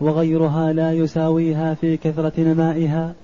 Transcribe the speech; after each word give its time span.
وغيرها 0.00 0.72
لا 0.72 0.92
يساويها 0.92 1.74
في 1.74 1.96
كثرة 1.96 2.32
نمائها 2.38 3.14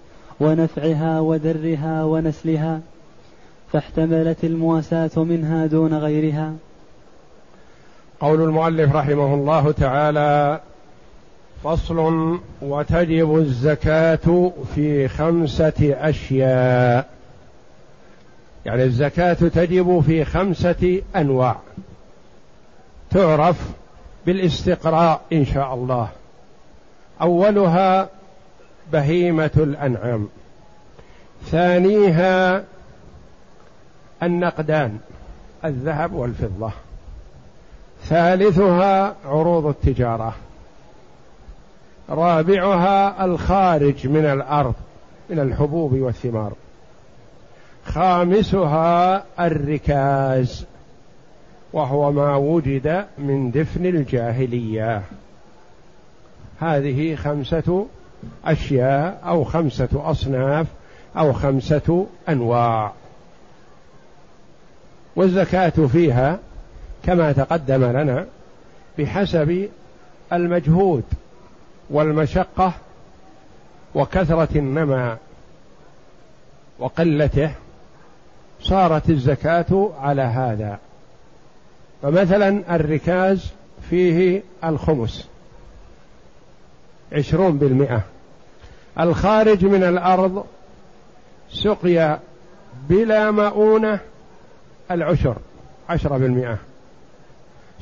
ونفعها 0.41 1.21
ودرها 1.21 2.05
ونسلها 2.05 2.81
فاحتملت 3.73 4.45
المواساة 4.45 5.11
منها 5.17 5.67
دون 5.67 5.95
غيرها. 5.95 6.53
قول 8.21 8.43
المؤلف 8.43 8.95
رحمه 8.97 9.35
الله 9.35 9.73
تعالى 9.73 10.61
فصل 11.65 12.39
وتجب 12.63 13.37
الزكاة 13.37 14.53
في 14.75 15.09
خمسة 15.09 15.97
أشياء. 16.01 17.09
يعني 18.67 18.85
الزكاة 18.85 19.33
تجب 19.33 20.01
في 20.07 20.25
خمسة 20.25 21.03
أنواع. 21.17 21.57
تعرف 23.11 23.71
بالاستقراء 24.27 25.21
إن 25.33 25.45
شاء 25.47 25.75
الله. 25.75 26.09
أولها 27.23 28.09
بهيمة 28.93 29.51
الأنعام 29.57 30.29
ثانيها 31.45 32.65
النقدان 34.23 34.99
الذهب 35.65 36.13
والفضة 36.13 36.73
ثالثها 38.05 39.15
عروض 39.27 39.67
التجارة 39.67 40.35
رابعها 42.11 43.25
الخارج 43.25 44.07
من 44.07 44.25
الأرض 44.25 44.75
من 45.31 45.39
الحبوب 45.39 45.93
والثمار 45.93 46.53
خامسها 47.85 49.25
الركاز 49.41 50.67
وهو 51.73 52.13
ما 52.13 52.37
وجد 52.37 53.07
من 53.19 53.51
دفن 53.51 53.87
الجاهلية. 53.87 55.03
هذه 56.63 57.15
خمسة 57.15 57.87
أشياء 58.45 59.21
أو 59.25 59.45
خمسة 59.45 59.89
أصناف 59.95 60.67
أو 61.17 61.33
خمسة 61.33 62.07
أنواع. 62.29 62.93
والزكاة 65.17 65.69
فيها 65.69 66.39
كما 67.05 67.33
تقدم 67.33 67.85
لنا 67.85 68.27
بحسب 68.99 69.69
المجهود 70.33 71.05
والمشقة 71.91 72.73
وكثرة 73.95 74.49
النماء 74.57 75.19
وقلته 76.79 77.51
صارت 78.61 79.11
الزكاة 79.11 79.91
على 80.01 80.23
هذا. 80.23 80.79
فمثلا 82.03 82.77
الركاز 82.77 83.53
فيه 83.91 84.43
الخمس. 84.65 85.32
عشرون 87.13 87.59
بالمئة. 87.59 88.01
الخارج 89.01 89.65
من 89.65 89.85
الأرض 89.85 90.45
سقي 91.51 92.19
بلا 92.89 93.31
مؤونة 93.31 93.99
العشر 94.91 95.37
عشرة 95.89 96.19
بالمئة. 96.19 96.59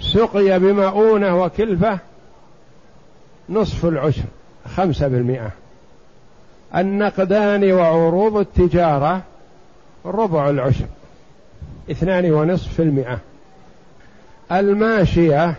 سقي 0.00 0.59
بمؤونة 0.59 1.42
وكلفة 1.42 1.98
نصف 3.48 3.87
العشر 3.87 4.25
خمسة 4.77 5.09
بالمئة. 5.09 5.50
النقدان 6.77 7.72
وعروض 7.72 8.37
التجارة 8.37 9.22
ربع 10.06 10.50
العشر 10.50 10.87
اثنان 11.91 12.33
ونصف 12.33 12.75
في 12.75 12.83
المئة. 12.83 13.19
الماشية 14.53 15.55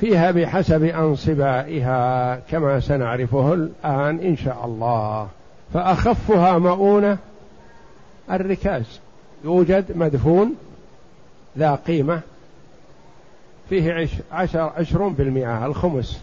فيها 0.00 0.30
بحسب 0.30 0.84
أنصبائها 0.84 2.36
كما 2.50 2.80
سنعرفه 2.80 3.54
الآن 3.54 4.18
إن 4.18 4.36
شاء 4.36 4.64
الله. 4.64 5.28
فأخفها 5.74 6.58
مؤونة 6.58 7.18
الركاز. 8.30 9.00
يوجد 9.44 9.96
مدفون 9.96 10.54
ذا 11.58 11.74
قيمة 11.74 12.20
فيه 13.68 13.92
عش 13.92 14.10
عشر 14.32 14.72
عشرون 14.76 15.12
بالمئة 15.12 15.66
الخمس. 15.66 16.20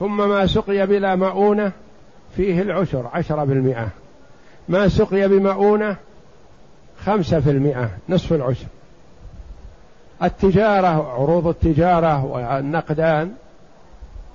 ثم 0.00 0.28
ما 0.28 0.46
سقي 0.46 0.86
بلا 0.86 1.14
مؤونة 1.16 1.72
فيه 2.36 2.62
العشر 2.62 3.10
عشرة 3.12 3.44
بالمئة. 3.44 3.88
ما 4.68 4.88
سقي 4.88 5.28
بمؤونة 5.28 5.96
خمسة 7.04 7.40
في 7.40 7.50
المئة 7.50 7.90
نصف 8.08 8.32
العشر. 8.32 8.66
التجارة 10.24 11.12
عروض 11.12 11.46
التجارة 11.46 12.24
والنقدان 12.24 13.34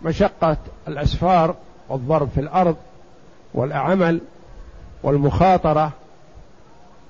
مشقة 0.02 0.58
الأسفار 0.88 1.56
والضرب 1.90 2.30
في 2.36 2.40
الأرض 2.40 2.76
والعمل 3.54 4.22
والمخاطرة 5.04 5.92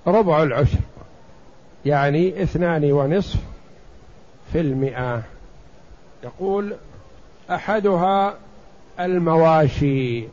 ربع 0.07 0.43
العشر. 0.43 0.79
يعني 1.85 2.43
اثنان 2.43 2.91
ونصف 2.91 3.39
في 4.53 4.59
المئة. 4.59 5.21
يقول 6.23 6.73
أحدها 7.51 8.33
المواشي. 8.99 10.23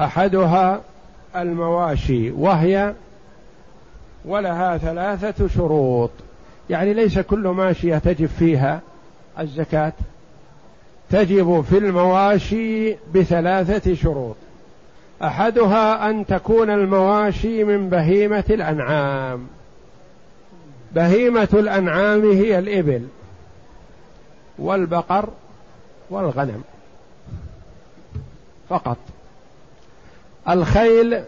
أحدها 0.00 0.80
المواشي. 1.36 2.30
وهي 2.30 2.94
ولها 4.24 4.78
ثلاثة 4.78 5.48
شروط. 5.48 6.10
يعني 6.70 6.94
ليس 6.94 7.18
كل 7.18 7.48
ماشية 7.48 7.98
تجب 7.98 8.26
فيها 8.26 8.80
الزكاة. 9.38 9.92
تجب 11.10 11.64
في 11.70 11.78
المواشي 11.78 12.96
بثلاثة 13.14 13.94
شروط. 13.94 14.36
أحدها 15.22 16.10
أن 16.10 16.26
تكون 16.26 16.70
المواشي 16.70 17.64
من 17.64 17.88
بهيمة 17.88 18.44
الأنعام. 18.50 19.46
بهيمة 20.92 21.48
الأنعام 21.54 22.30
هي 22.30 22.58
الإبل 22.58 23.06
والبقر 24.58 25.28
والغنم 26.10 26.62
فقط. 28.68 28.96
الخيل 30.48 31.22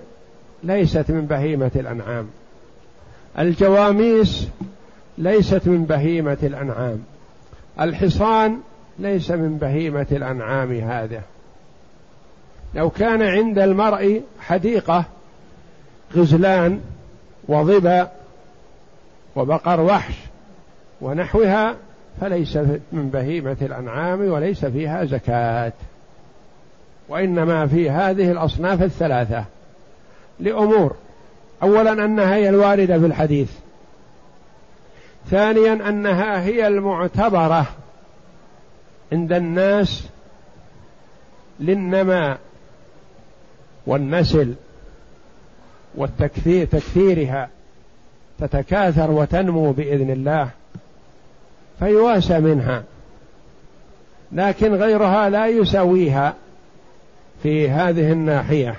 ليست 0.62 1.10
من 1.10 1.26
بهيمة 1.26 1.70
الأنعام. 1.76 2.28
الجواميس 3.38 4.48
ليست 5.18 5.68
من 5.68 5.84
بهيمة 5.84 6.38
الأنعام. 6.42 7.02
الحصان 7.80 8.60
ليس 8.98 9.30
من 9.30 9.58
بهيمة 9.58 10.06
الأنعام 10.12 10.72
هذا. 10.72 11.22
لو 12.74 12.90
كان 12.90 13.22
عند 13.22 13.58
المرء 13.58 14.22
حديقة 14.40 15.04
غزلان 16.16 16.80
وظبا 17.48 18.10
وبقر 19.36 19.80
وحش 19.80 20.14
ونحوها 21.00 21.76
فليس 22.20 22.56
من 22.92 23.10
بهيمة 23.10 23.56
الأنعام 23.62 24.20
وليس 24.20 24.64
فيها 24.64 25.04
زكاة. 25.04 25.72
وإنما 27.08 27.66
في 27.66 27.90
هذه 27.90 28.30
الأصناف 28.30 28.82
الثلاثة. 28.82 29.44
لأمور. 30.40 30.96
أولا 31.62 31.92
أنها 31.92 32.34
هي 32.34 32.48
الواردة 32.48 32.98
في 32.98 33.06
الحديث. 33.06 33.50
ثانيا 35.30 35.88
أنها 35.88 36.42
هي 36.42 36.66
المعتبرة 36.66 37.66
عند 39.12 39.32
الناس 39.32 40.08
للنماء 41.60 42.38
والنسل 43.86 44.54
والتكثير 45.94 46.66
تكثيرها 46.66 47.48
تتكاثر 48.38 49.10
وتنمو 49.10 49.72
بإذن 49.72 50.10
الله 50.10 50.50
فيواسى 51.78 52.40
منها. 52.40 52.82
لكن 54.32 54.74
غيرها 54.74 55.30
لا 55.30 55.46
يساويها 55.46 56.34
في 57.42 57.70
هذه 57.70 58.12
الناحية. 58.12 58.76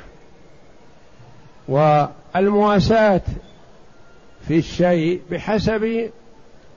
والمواساة 1.68 3.22
في 4.48 4.57
الشيء 4.57 5.22
بحسب 5.31 6.10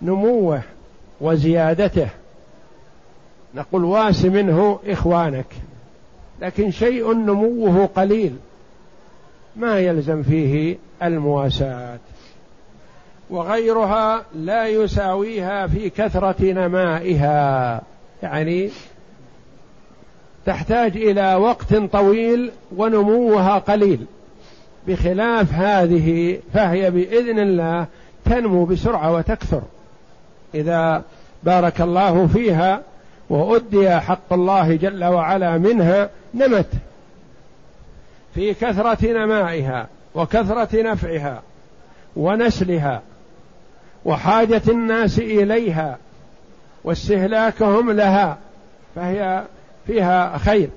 نموه 0.02 0.62
وزيادته. 1.20 2.08
نقول 3.54 3.84
واس 3.84 4.24
منه 4.24 4.80
إخوانك. 4.86 5.46
لكن 6.40 6.70
شيء 6.70 7.12
نموه 7.14 7.86
قليل. 7.86 8.36
ما 9.56 9.78
يلزم 9.78 10.22
فيه 10.22 10.76
المواساة. 11.02 11.98
وغيرها 13.30 14.24
لا 14.34 14.66
يساويها 14.66 15.66
في 15.66 15.90
كثرة 15.90 16.52
نمائها. 16.52 17.80
يعني 18.22 18.70
تحتاج 20.46 20.96
إلى 20.96 21.34
وقت 21.34 21.74
طويل 21.74 22.50
ونموها 22.76 23.58
قليل. 23.58 24.06
بخلاف 24.88 25.52
هذه 25.52 26.38
فهي 26.54 26.90
بإذن 26.90 27.38
الله 27.38 27.86
تنمو 28.24 28.64
بسرعة 28.64 29.12
وتكثر. 29.12 29.62
إذا 30.54 31.02
بارك 31.42 31.80
الله 31.80 32.26
فيها 32.26 32.82
وأدي 33.30 33.90
حق 33.90 34.32
الله 34.32 34.76
جل 34.76 35.04
وعلا 35.04 35.58
منها 35.58 36.10
نمت 36.34 36.66
في 38.34 38.54
كثرة 38.54 39.12
نمائها 39.12 39.86
وكثرة 40.14 40.82
نفعها 40.82 41.42
ونسلها 42.16 43.02
وحاجة 44.04 44.62
الناس 44.68 45.18
إليها 45.18 45.98
واستهلاكهم 46.84 47.90
لها 47.90 48.38
فهي 48.94 49.44
فيها 49.86 50.38
خير. 50.38 50.68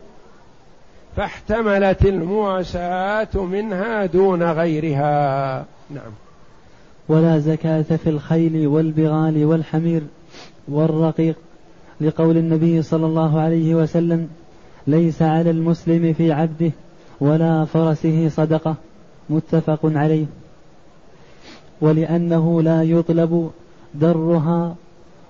فاحتملت 1.18 2.06
المواساة 2.06 3.36
منها 3.36 4.06
دون 4.06 4.44
غيرها. 4.44 5.66
نعم. 5.90 6.12
ولا 7.10 7.40
زكاة 7.40 7.82
في 7.82 8.10
الخيل 8.10 8.68
والبغال 8.68 9.46
والحمير 9.46 10.02
والرقيق 10.68 11.36
لقول 12.02 12.38
النبي 12.38 12.82
صلى 12.82 13.06
الله 13.06 13.40
عليه 13.40 13.76
وسلم 13.76 14.28
ليس 14.88 15.22
على 15.22 15.50
المسلم 15.50 16.14
في 16.14 16.32
عبده 16.32 16.72
ولا 17.22 17.66
فرسه 17.66 18.30
صدقة. 18.30 18.76
متفق 19.30 19.80
عليه. 19.84 20.26
ولأنه 21.82 22.62
لا 22.62 22.84
يطلب 22.84 23.52
درها 23.94 24.76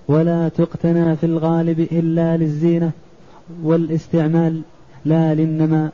ولا 0.07 0.49
تقتنى 0.49 1.15
في 1.15 1.25
الغالب 1.25 1.79
إلا 1.79 2.37
للزينة 2.37 2.91
والاستعمال 3.63 4.61
لا 5.05 5.33
للنماء. 5.33 5.91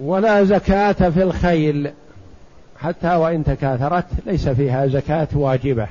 ولا 0.00 0.44
زكاة 0.44 1.10
في 1.10 1.22
الخيل. 1.22 1.90
حتى 2.78 3.16
وإن 3.16 3.44
تكاثرت 3.44 4.06
ليس 4.26 4.48
فيها 4.48 4.86
زكاة 4.86 5.28
واجبة. 5.32 5.88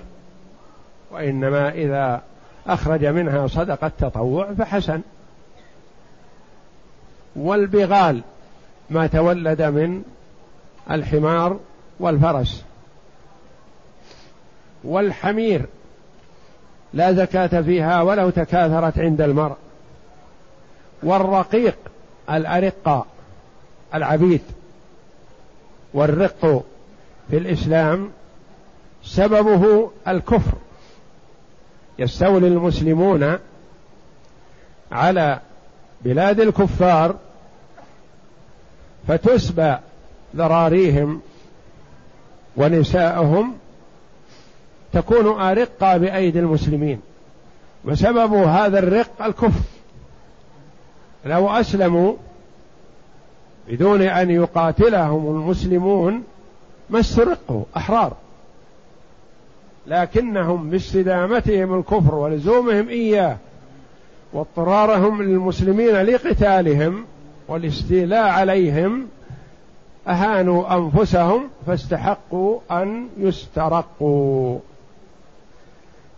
وإنما 1.11 1.69
إذا 1.69 2.21
أخرج 2.67 3.05
منها 3.05 3.47
صدقة 3.47 3.91
تطوع 3.99 4.53
فحسن. 4.53 5.01
والبغال 7.35 8.21
ما 8.89 9.07
تولد 9.07 9.61
من 9.61 10.03
الحمار 10.91 11.59
والفرس. 11.99 12.63
والحمير 14.83 15.65
لا 16.93 17.13
زكاة 17.13 17.61
فيها 17.61 18.01
ولو 18.01 18.29
تكاثرت 18.29 18.99
عند 18.99 19.21
المرء. 19.21 19.55
والرقيق 21.03 21.77
الأرقاء 22.29 23.05
العبيد. 23.93 24.41
والرق 25.93 26.63
في 27.29 27.37
الإسلام 27.37 28.11
سببه 29.03 29.91
الكفر. 30.07 30.57
يستولي 31.99 32.47
المسلمون 32.47 33.37
على 34.91 35.39
بلاد 36.01 36.39
الكفار 36.39 37.15
فتسبى 39.07 39.77
ذراريهم 40.35 41.21
ونساءهم 42.57 43.57
تكون 44.93 45.41
أرقة 45.41 45.97
بأيدي 45.97 46.39
المسلمين. 46.39 47.01
وسبب 47.85 48.33
هذا 48.33 48.79
الرق 48.79 49.21
الكفر. 49.21 49.63
لو 51.25 51.49
أسلموا 51.49 52.13
بدون 53.67 54.01
أن 54.01 54.29
يقاتلهم 54.29 55.27
المسلمون 55.27 56.23
ما 56.89 56.99
استرقوا 56.99 57.63
أحرار. 57.77 58.13
لكنهم 59.87 60.69
باستدامتهم 60.69 61.79
الكفر 61.79 62.15
ولزومهم 62.15 62.89
إياه 62.89 63.37
واضطرارهم 64.33 65.23
للمسلمين 65.23 65.95
لقتالهم 65.95 67.05
والاستيلاء 67.47 68.29
عليهم 68.29 69.07
أهانوا 70.07 70.75
أنفسهم 70.75 71.49
فاستحقوا 71.67 72.59
أن 72.71 73.07
يسترقوا. 73.17 74.59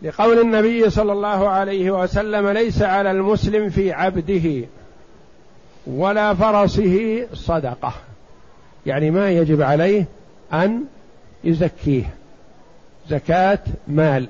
لقول 0.02 0.40
النبي 0.40 0.90
صلى 0.90 1.12
الله 1.14 1.50
عليه 1.50 1.92
وسلم 1.92 2.48
ليس 2.48 2.82
على 2.82 3.12
المسلم 3.12 3.70
في 3.70 3.92
عبده 3.94 4.66
ولا 5.88 6.34
فرسه 6.34 7.28
صدقة. 7.34 7.94
يعني 8.86 9.12
ما 9.12 9.30
يجب 9.30 9.62
عليه 9.62 10.06
أن 10.54 10.84
يزكيه. 11.44 12.14
زكاة 13.10 13.60
مال. 13.88 14.30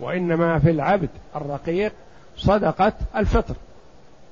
وإنما 0.00 0.58
في 0.58 0.70
العبد 0.70 1.08
الرقيق 1.36 1.92
صدقة 2.36 2.92
الفطر 3.16 3.54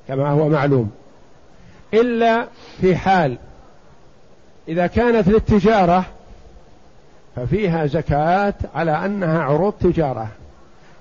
كما 0.09 0.29
هو 0.29 0.49
معلوم. 0.49 0.91
إلا 1.94 2.49
في 2.81 2.97
حال 2.97 3.37
إذا 4.69 4.87
كانت 4.87 5.29
للتجارة 5.29 6.05
ففيها 7.37 7.87
زكاة 7.87 8.55
على 8.75 9.06
أنها 9.06 9.43
عروض 9.43 9.73
تجارة. 9.73 10.29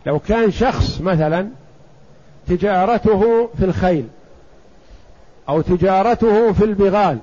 لو 0.05 0.19
كان 0.19 0.51
شخص 0.51 1.01
مثلا 1.01 1.47
تجارته 2.47 3.49
في 3.57 3.65
الخيل 3.65 4.07
أو 5.49 5.61
تجارته 5.61 6.53
في 6.53 6.63
البغال 6.65 7.19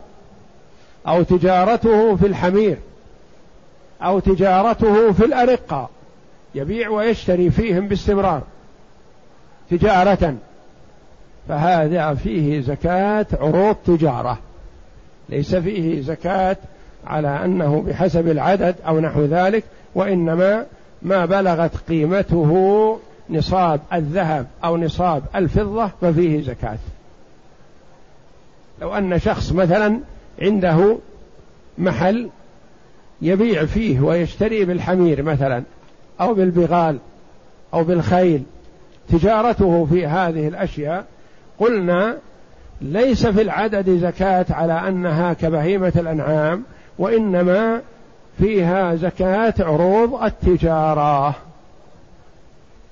أو 1.07 1.23
تجارته 1.23 2.17
في 2.17 2.27
الحمير 2.27 2.79
أو 4.03 4.19
تجارته 4.19 5.13
في 5.13 5.25
الأرقة. 5.25 5.89
يبيع 6.55 6.89
ويشتري 6.89 7.51
فيهم 7.51 7.89
باستمرار. 7.89 8.43
تجارة. 9.71 10.35
فهذا 11.49 12.15
فيه 12.15 12.61
زكاة 12.61 13.27
عروض 13.41 13.77
تجارة. 13.87 14.39
ليس 15.29 15.55
فيه 15.55 16.01
زكاة 16.01 16.57
على 17.07 17.45
أنه 17.45 17.83
بحسب 17.83 18.29
العدد 18.29 18.75
أو 18.87 19.01
نحو 19.01 19.25
ذلك 19.25 19.65
وإنما 19.95 20.67
ما 21.03 21.27
بلغت 21.27 21.77
قيمته 21.89 22.99
نصاب 23.31 23.81
الذهب 23.93 24.47
أو 24.65 24.77
نصاب 24.77 25.23
الفضة 25.35 25.91
ففيه 26.01 26.43
زكاة. 26.43 26.79
لو 28.81 28.95
أن 28.95 29.19
شخص 29.19 29.53
مثلا 29.53 30.01
عنده 30.43 30.99
محل 31.79 32.29
يبيع 33.23 33.65
فيه 33.65 34.01
ويشتري 34.01 34.65
بالحمير 34.65 35.23
مثلا 35.23 35.63
أو 36.21 36.35
بالبغال 36.35 36.99
أو 37.75 37.85
بالخيل. 37.85 38.43
تجارته 39.09 39.87
في 39.91 40.07
هذه 40.07 40.49
الأشياء 40.49 41.05
قلنا 41.59 42.17
ليس 42.81 43.27
في 43.27 43.43
العدد 43.43 43.91
زكاة 43.91 44.47
على 44.51 44.73
أنها 44.73 45.33
كبهيمة 45.33 45.93
الأنعام 45.97 46.63
وإنما 46.99 47.81
فيها 48.39 48.95
زكاة 48.95 49.55
عروض 49.59 50.23
التجارة. 50.23 51.35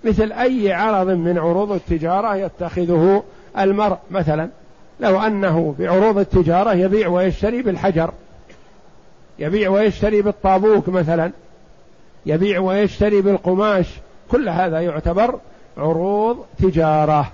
مثل 0.04 0.32
أي 0.32 0.72
عرض 0.72 1.10
من 1.10 1.38
عروض 1.38 1.72
التجارة 1.72 2.36
يتخذه 2.36 3.22
المرء 3.58 3.96
مثلا 4.10 4.48
لو 5.00 5.20
أنه 5.20 5.74
بعروض 5.78 6.18
التجارة 6.18 6.74
يبيع 6.74 7.08
ويشتري 7.08 7.62
بالحجر. 7.62 8.10
يبيع 9.38 9.70
ويشتري 9.70 10.22
بالطابوك 10.22 10.88
مثلا. 10.88 11.32
يبيع 12.26 12.58
ويشتري 12.60 13.20
بالقماش. 13.20 13.86
كل 14.30 14.48
هذا 14.48 14.80
يعتبر 14.80 15.38
عروض 15.76 16.38
تجارة. 16.58 17.32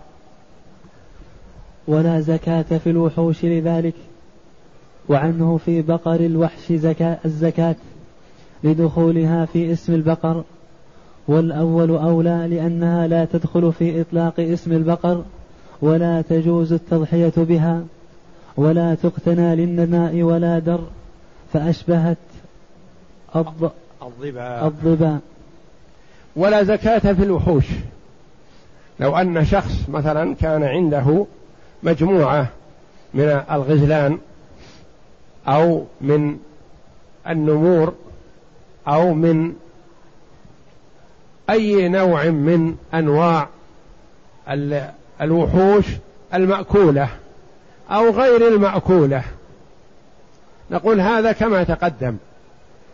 ولا 1.89 2.21
زكاة 2.21 2.79
في 2.85 2.91
الوحوش 2.91 3.45
لذلك 3.45 3.95
وعنه 5.09 5.61
في 5.65 5.83
بقر 5.83 6.15
الوحش 6.15 6.73
زكاة 6.73 7.19
الزكاة 7.25 7.77
لدخولها 8.65 9.45
في 9.45 9.73
اسم 9.73 9.95
البقر. 9.95 10.45
والأول 11.29 11.91
أولى 11.91 12.47
لأنها 12.51 13.07
لا 13.07 13.25
تدخل 13.25 13.73
في 13.73 14.01
إطلاق 14.01 14.41
اسم 14.41 14.73
البقر. 14.73 15.25
ولا 15.81 16.23
تجوز 16.23 16.73
التضحية 16.73 17.33
بها 17.37 17.85
ولا 18.57 18.95
تقتنى 18.95 19.57
للنماء 19.57 20.23
ولا 20.23 20.59
در 20.59 20.81
فأشبهت 21.53 22.17
الض... 23.37 23.71
الضبا 24.03 24.67
الضبا 24.67 25.19
ولا 26.37 26.63
زكاة 26.63 27.13
في 27.13 27.23
الوحوش. 27.23 27.65
لو 29.01 29.17
أن 29.17 29.45
شخص 29.45 29.89
مثلا 29.89 30.35
كان 30.35 30.63
عنده 30.63 31.27
مجموعة 31.83 32.49
من 33.15 33.43
الغزلان 33.51 34.19
أو 35.49 35.85
من 36.01 36.39
النمور 37.29 37.95
أو 38.89 39.15
من 39.15 39.55
أي 41.51 41.89
نوع 41.89 42.25
من 42.25 42.77
أنواع 42.95 43.49
الوحوش 45.21 45.85
المأكولة 46.35 47.09
أو 47.91 48.11
غير 48.11 48.49
المأكولة. 48.49 49.23
نقول 50.71 51.01
هذا 51.01 51.33
كما 51.33 51.65
تقدم. 51.65 52.17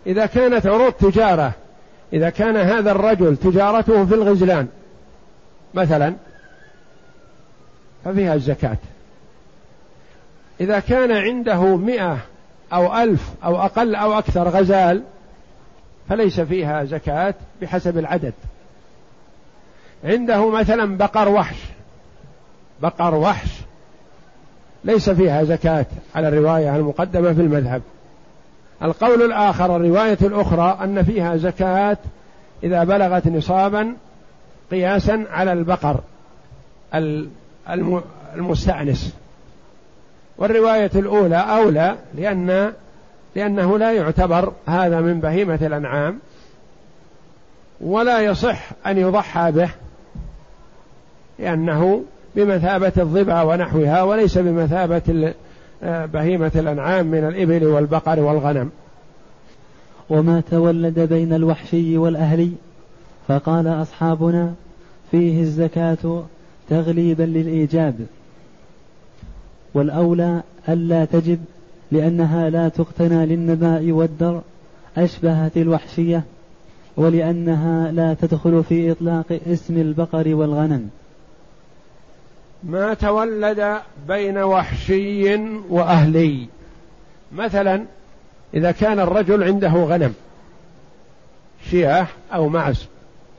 إذا 0.07 0.27
كانت 0.27 0.67
عروض 0.67 0.93
تجارة 0.93 1.53
إذا 2.13 2.31
كان 2.31 2.57
هذا 2.57 2.91
الرجل 2.93 3.37
تجارته 3.37 4.07
في 4.07 4.15
الغزلان 4.15 4.69
مثلا 5.75 6.15
ففيها 8.05 8.35
الزكاة. 8.35 8.79
إذا 10.61 10.79
كان 10.81 11.13
عنده 11.13 11.77
مئة 11.77 12.19
أو 12.73 12.97
ألف 13.03 13.31
أو 13.45 13.61
أقل 13.61 13.95
أو 13.95 14.19
أكثر 14.19 14.49
غزال 14.49 15.03
فليس 16.09 16.41
فيها 16.41 16.85
زكاة 16.85 17.35
بحسب 17.63 17.99
العدد. 17.99 18.35
عنده 20.05 20.51
مثلا 20.51 20.97
بقر 20.97 21.29
وحش 21.29 21.57
بقر 22.83 23.15
وحش. 23.15 23.49
ليس 24.85 25.11
فيها 25.11 25.45
زكاة 25.45 25.87
على 26.15 26.29
الرواية 26.29 26.77
المقدمة 26.77 27.33
في 27.33 27.41
المذهب. 27.41 27.83
القول 28.83 29.23
الآخر 29.23 29.77
الرواية 29.77 30.19
الأخرى 30.23 30.79
أن 30.85 31.03
فيها 31.03 31.37
زكاة 31.37 31.99
إذا 32.63 32.85
بلغت 32.85 33.27
نصابا 33.27 33.97
قياسا 34.71 35.25
على 35.31 35.53
البقر 35.53 36.01
المستأنس. 38.37 39.15
والرواية 40.39 40.91
الأولى 40.95 41.37
أولى 41.37 41.97
لأن 42.15 42.73
لأنه 43.37 43.79
لا 43.79 43.93
يعتبر 43.93 44.53
هذا 44.67 45.01
من 45.01 45.21
بهيمة 45.21 45.59
الأنعام 45.63 46.19
ولا 47.81 48.21
يصح 48.21 48.71
أن 48.87 48.99
يضحى 48.99 49.53
به 49.53 49.71
لأنه 51.39 52.05
بمثابة 52.37 52.93
الظبا 52.99 53.43
ونحوها 53.43 54.03
وليس 54.03 54.39
بمثابة 54.39 55.35
بهيمة 55.83 56.53
الأنعام 56.57 57.07
من 57.07 57.25
الإبل 57.25 57.67
والبقر 57.67 58.21
والغنم. 58.21 58.71
وما 60.11 60.43
تولد 60.51 61.01
بين 61.01 61.33
الوحشي 61.33 61.99
والأهلي 61.99 62.53
فقال 63.29 63.69
أصحابنا 63.69 64.55
فيه 65.11 65.41
الزكاة 65.41 66.25
تغليبا 66.69 67.23
للإيجاب. 67.23 67.95
والأولى 69.75 70.43
ألا 70.69 71.05
تجب 71.05 71.39
لأنها 71.93 72.51
لا 72.51 72.69
تقتنى 72.69 73.27
للنباء 73.27 73.91
والدر 73.91 74.41
أشبهت 74.97 75.57
الوحشية 75.57 76.25
ولأنها 76.97 77.93
لا 77.93 78.15
تدخل 78.15 78.65
في 78.65 78.93
إطلاق 78.93 79.41
اسم 79.47 79.77
البقر 79.77 80.35
والغنم. 80.35 80.91
ما 82.63 82.95
تولد 82.95 83.81
بين 84.09 84.39
وحشي 84.39 85.35
وأهلي. 85.69 86.47
مثلا 87.33 87.85
إذا 88.55 88.73
كان 88.73 89.01
الرجل 89.01 89.45
عنده 89.45 89.69
غنم 89.69 90.15
شياه 91.71 92.07
أو 92.35 92.49
معز 92.49 92.87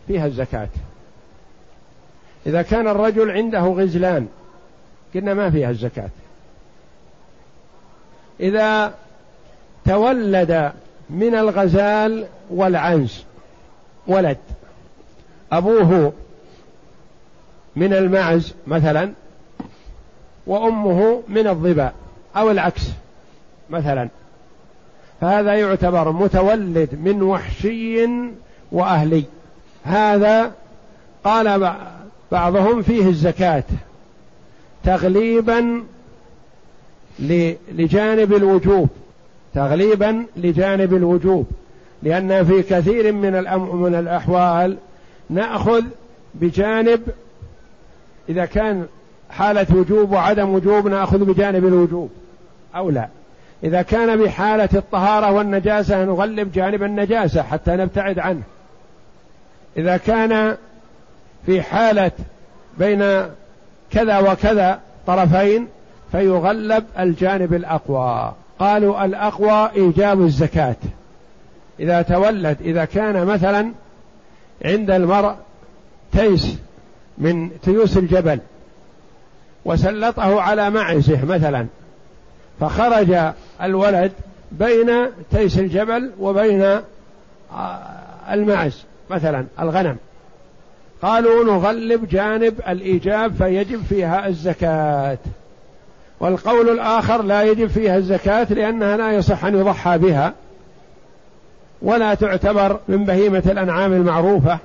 فيها 0.08 0.26
الزكاة. 0.26 0.70
إذا 2.46 2.62
كان 2.62 2.88
الرجل 2.88 3.32
عنده 3.32 3.60
غزلان 3.60 4.28
قلنا 5.16 5.34
ما 5.34 5.50
فيها 5.50 5.70
الزكاة. 5.70 6.10
إذا 8.40 8.94
تولد 9.86 10.72
من 11.10 11.36
الغزال 11.36 12.26
والعنز 12.50 13.24
ولد 14.08 14.38
أبوه 15.52 16.14
من 17.76 17.94
المعز 17.94 18.54
مثلا 18.68 19.12
وأمه 20.48 21.24
من 21.28 21.48
الظباء 21.48 21.94
أو 22.36 22.52
العكس 22.52 22.82
مثلا. 23.70 24.10
فهذا 25.22 25.54
يعتبر 25.54 26.12
متولد 26.12 26.90
من 27.04 27.22
وحشي 27.22 28.10
وأهلي. 28.72 29.24
هذا 29.84 30.52
قال 31.24 31.76
بعضهم 32.32 32.82
فيه 32.82 33.08
الزكاة 33.10 33.64
تغليبا 34.84 35.84
لجانب 37.72 38.34
الوجوب 38.34 38.90
تغليبا 39.54 40.26
لجانب 40.38 40.94
الوجوب. 40.94 41.48
لأن 42.04 42.46
في 42.46 42.62
كثير 42.62 43.12
من 43.12 43.32
من 43.76 43.96
الأحوال 43.96 44.78
نأخذ 45.30 45.84
بجانب 46.34 47.02
إذا 48.32 48.46
كان 48.46 48.86
حالة 49.30 49.68
وجوب 49.76 50.12
وعدم 50.12 50.50
وجوب 50.50 50.88
نأخذ 50.88 51.26
بجانب 51.26 51.66
الوجوب 51.66 52.10
أو 52.76 52.90
لا؟ 52.90 53.08
إذا 53.64 53.82
كان 53.82 54.24
بحالة 54.24 54.70
الطهارة 54.74 55.32
والنجاسة 55.32 56.06
نغلب 56.06 56.52
جانب 56.52 56.84
النجاسة 56.84 57.44
حتى 57.44 57.72
نبتعد 57.72 58.20
عنه. 58.20 58.42
إذا 59.78 59.98
كان 59.98 60.58
في 61.46 61.62
حالة 61.62 62.12
بين 62.78 63.00
كذا 63.92 64.20
وكذا 64.20 64.80
طرفين 65.08 65.68
فيغلب 66.12 66.84
الجانب 67.00 67.54
الأقوى. 67.54 68.34
قالوا 68.60 69.06
الأقوى 69.06 69.70
إيجاب 69.76 70.22
الزكاة. 70.22 70.76
إذا 71.80 72.02
تولد 72.02 72.58
إذا 72.62 72.86
كان 72.86 73.26
مثلا 73.26 73.72
عند 74.66 74.92
المرء 74.92 75.36
تيس 76.12 76.58
من 77.22 77.50
تيوس 77.64 77.98
الجبل 77.98 78.40
وسلطه 79.66 80.42
على 80.42 80.70
معزه 80.70 81.26
مثلا. 81.26 81.66
فخرج 82.60 83.18
الولد 83.62 84.12
بين 84.52 84.92
تيس 85.32 85.60
الجبل 85.60 86.12
وبين 86.20 86.62
آه، 86.62 87.80
المعز 88.32 88.84
مثلا 89.10 89.46
الغنم. 89.60 89.98
قالوا 91.02 91.44
نغلب 91.44 92.10
جانب 92.10 92.62
الإيجاب 92.68 93.34
فيجب 93.34 93.84
فيها 93.84 94.28
الزكاة. 94.28 95.18
والقول 96.20 96.70
الآخر 96.70 97.22
لا 97.22 97.44
يجب 97.44 97.68
فيها 97.68 97.98
الزكاة 97.98 98.54
لأنها 98.54 98.98
لا 98.98 99.12
يصح 99.12 99.46
أن 99.46 99.56
يضحى 99.56 99.98
بها 99.98 100.34
ولا 101.82 102.14
تعتبر 102.14 102.80
من 102.88 103.06
بهيمة 103.06 103.44
الأنعام 103.46 103.94
المعروفة. 103.94 104.60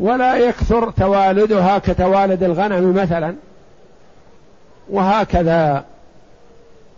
ولا 0.00 0.36
يكثر 0.36 0.90
توالدها 0.90 1.78
كتوالد 1.78 2.42
الغنم 2.42 2.94
مثلا. 2.94 3.34
وهكذا. 4.90 5.84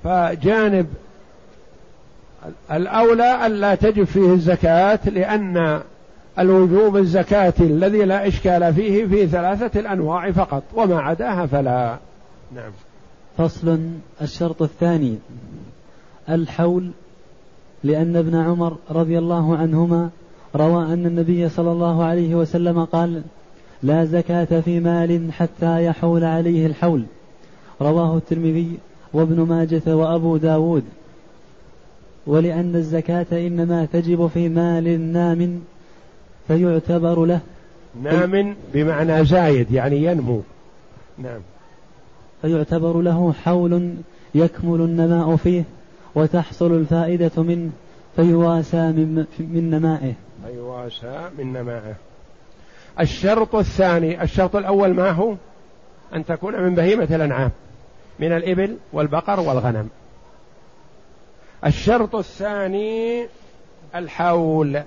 فجانب 0.05 0.87
الأولى 2.73 3.47
ألا 3.47 3.75
تجب 3.75 4.05
فيه 4.05 4.33
الزكاة 4.33 4.99
لأن 5.07 5.81
الوجوب 6.39 6.97
الزكاة 6.97 7.55
الذي 7.61 8.05
لا 8.05 8.29
إشكال 8.29 8.75
فيه 8.75 9.07
في 9.07 9.27
ثلاثة 9.27 9.81
الأنواع 9.81 10.31
فقط 10.31 10.63
وما 10.75 11.01
عداها 11.01 11.47
فلا. 11.47 11.97
نعم. 12.55 12.73
فصل 13.39 13.79
الشرط 14.23 14.63
الثاني 14.63 15.19
الحول 16.29 16.91
لأن 17.85 18.17
ابن 18.17 18.35
عمر 18.35 18.77
رضي 18.91 19.19
الله 19.19 19.57
عنهما 19.57 20.11
روى 20.57 20.85
أن 20.93 21.07
النبي 21.07 21.49
صلى 21.49 21.73
الله 21.73 22.05
عليه 22.05 22.35
وسلم 22.35 22.85
قال 22.85 23.23
لا 23.83 24.05
زكاة 24.05 24.61
في 24.61 24.81
مال 24.81 25.33
حتى 25.33 25.85
يحول 25.85 26.25
عليه 26.25 26.67
الحول. 26.67 27.05
رواه 27.81 28.17
الترمذي 28.17 28.79
وابن 29.13 29.41
ماجة 29.41 29.97
وأبو 29.97 30.37
داود. 30.37 30.85
ولأن 32.27 32.77
الزكاة 32.77 33.27
إنما 33.33 33.85
تجب 33.93 34.27
في 34.27 34.49
مال 34.49 35.13
نام 35.13 35.61
فيعتبر 36.49 37.25
له. 37.25 37.41
نام 38.03 38.57
بمعنى 38.75 39.25
زايد 39.25 39.71
يعني 39.71 40.05
ينمو. 40.05 40.41
نعم. 41.19 41.41
فيعتبر 42.43 43.01
له 43.01 43.33
حول 43.33 43.95
يكمل 44.35 44.81
النماء 44.81 45.37
فيه 45.37 45.65
وتحصل 46.15 46.73
الفائدة 46.73 47.43
منه 47.43 47.71
فيواسى 48.17 48.93
من, 48.93 49.25
من 49.39 49.71
نمائه. 49.71 50.13
فيواسى 50.47 51.31
من 51.39 51.53
نمائه. 51.53 51.95
الشرط 53.01 53.55
الثاني 53.55 54.23
الشرط 54.23 54.57
الأول 54.57 54.95
ما 54.95 55.11
هو؟ 55.11 55.35
أن 56.15 56.25
تكون 56.25 56.63
من 56.63 56.75
بهيمة 56.75 57.09
الأنعام 57.11 57.51
من 58.19 58.33
الإبل 58.33 58.77
والبقر 58.93 59.41
والغنم. 59.41 59.89
الشرط 61.67 62.15
الثاني 62.15 63.27
الحول. 63.95 64.83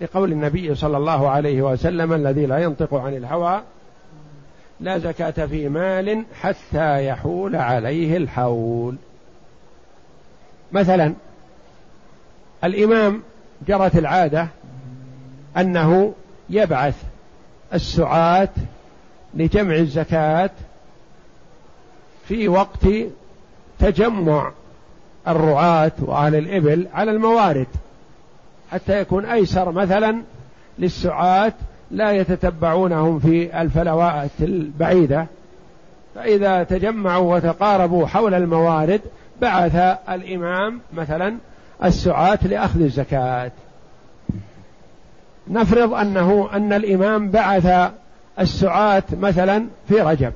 لقول 0.00 0.32
النبي 0.32 0.74
صلى 0.74 0.96
الله 0.96 1.28
عليه 1.28 1.62
وسلم 1.62 2.12
الذي 2.12 2.46
لا 2.46 2.58
ينطق 2.58 2.94
عن 2.94 3.16
الهوى 3.16 3.62
لا 4.80 4.98
زكاة 4.98 5.46
في 5.46 5.68
مال 5.68 6.24
حتى 6.40 7.06
يحول 7.06 7.56
عليه 7.56 8.16
الحول. 8.16 8.96
مثلا 10.72 11.14
الإمام 12.64 13.22
جرت 13.68 13.96
العادة 13.96 14.48
أنه 15.56 16.14
يبعث 16.50 17.02
السعاة 17.74 18.48
لجمع 19.34 19.74
الزكاة 19.74 20.50
في 22.28 22.48
وقت 22.48 22.86
تجمع 23.78 24.52
الرعاة 25.28 25.92
وأهل 25.98 26.34
الإبل 26.34 26.88
على 26.94 27.10
الموارد 27.10 27.66
حتى 28.72 29.00
يكون 29.00 29.24
أيسر 29.24 29.72
مثلا 29.72 30.22
للسعاة 30.78 31.52
لا 31.90 32.10
يتتبعونهم 32.10 33.18
في 33.18 33.60
الفلوات 33.60 34.30
البعيدة 34.40 35.26
فإذا 36.14 36.62
تجمعوا 36.62 37.36
وتقاربوا 37.36 38.06
حول 38.06 38.34
الموارد 38.34 39.00
بعث 39.40 39.76
الإمام 40.08 40.80
مثلا 40.92 41.36
السعاة 41.84 42.38
لأخذ 42.42 42.80
الزكاة. 42.80 43.52
نفرض 45.48 45.94
أنه 45.94 46.48
أن 46.52 46.72
الإمام 46.72 47.30
بعث 47.30 47.92
السعاة 48.40 49.02
مثلا 49.12 49.66
في 49.88 50.00
رجب. 50.00 50.32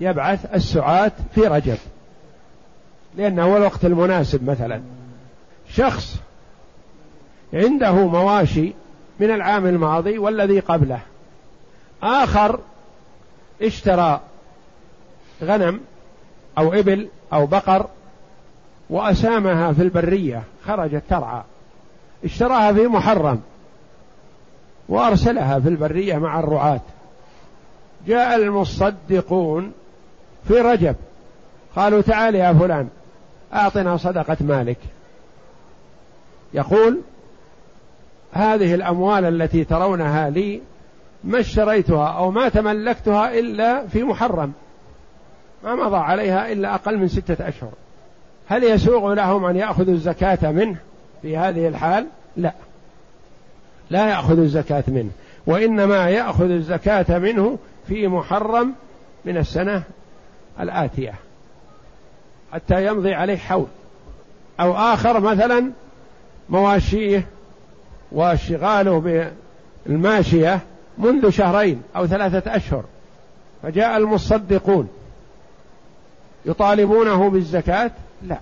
يبعث 0.00 0.54
السعاة 0.54 1.12
في 1.34 1.40
رجب. 1.40 1.78
لأنه 3.16 3.42
هو 3.42 3.56
الوقت 3.56 3.84
المناسب 3.84 4.50
مثلا. 4.50 4.82
شخص 5.68 6.16
عنده 7.54 7.92
مواشي 7.92 8.72
من 9.20 9.30
العام 9.30 9.66
الماضي 9.66 10.18
والذي 10.18 10.60
قبله. 10.60 11.00
آخر 12.02 12.60
اشترى 13.62 14.20
غنم 15.42 15.80
أو 16.58 16.72
إبل 16.72 17.08
أو 17.32 17.46
بقر 17.46 17.86
وأسامها 18.90 19.72
في 19.72 19.82
البرية 19.82 20.42
خرجت 20.64 21.02
ترعى. 21.10 21.42
اشتراها 22.24 22.72
في 22.72 22.86
محرم 22.86 23.40
وأرسلها 24.88 25.60
في 25.60 25.68
البرية 25.68 26.18
مع 26.18 26.40
الرعاة. 26.40 26.80
جاء 28.06 28.36
المصدقون 28.36 29.72
في 30.48 30.54
رجب 30.54 30.96
قالوا 31.76 32.00
تعال 32.00 32.34
يا 32.34 32.52
فلان 32.52 32.88
أعطنا 33.54 33.96
صدقة 33.96 34.36
مالك. 34.40 34.78
يقول 36.54 37.00
هذه 38.32 38.74
الأموال 38.74 39.24
التي 39.24 39.64
ترونها 39.64 40.30
لي 40.30 40.60
ما 41.24 41.40
اشتريتها 41.40 42.08
أو 42.08 42.30
ما 42.30 42.48
تملكتها 42.48 43.38
إلا 43.38 43.86
في 43.86 44.02
محرم. 44.02 44.52
ما 45.64 45.74
مضى 45.74 45.96
عليها 45.96 46.52
إلا 46.52 46.74
أقل 46.74 46.98
من 46.98 47.08
ستة 47.08 47.48
أشهر. 47.48 47.72
هل 48.48 48.64
يسوغ 48.64 49.14
لهم 49.14 49.44
أن 49.44 49.56
يأخذوا 49.56 49.94
الزكاة 49.94 50.50
منه 50.50 50.76
في 51.22 51.36
هذه 51.36 51.68
الحال؟ 51.68 52.06
لا. 52.36 52.52
لا 53.90 54.08
يأخذ 54.08 54.38
الزكاة 54.38 54.84
منه 54.88 55.10
وإنما 55.46 56.10
يأخذ 56.10 56.50
الزكاة 56.50 57.18
منه 57.18 57.58
في 57.88 58.08
محرم 58.08 58.74
من 59.24 59.36
السنة 59.36 59.82
الآتية 60.60 61.14
حتى 62.52 62.86
يمضي 62.86 63.14
عليه 63.14 63.36
حول 63.36 63.66
أو 64.60 64.76
آخر 64.76 65.20
مثلا 65.20 65.72
مواشيه 66.48 67.26
واشغاله 68.12 69.30
بالماشية 69.86 70.60
منذ 70.98 71.30
شهرين 71.30 71.82
أو 71.96 72.06
ثلاثة 72.06 72.56
أشهر. 72.56 72.84
فجاء 73.62 73.96
المصدقون 73.96 74.88
يطالبونه 76.46 77.30
بالزكاة 77.30 77.90
لا. 78.22 78.38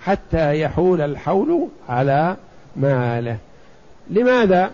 حتى 0.00 0.60
يحول 0.60 1.00
الحول 1.00 1.68
على 1.88 2.36
ماله. 2.76 3.36
لماذا؟ 4.10 4.70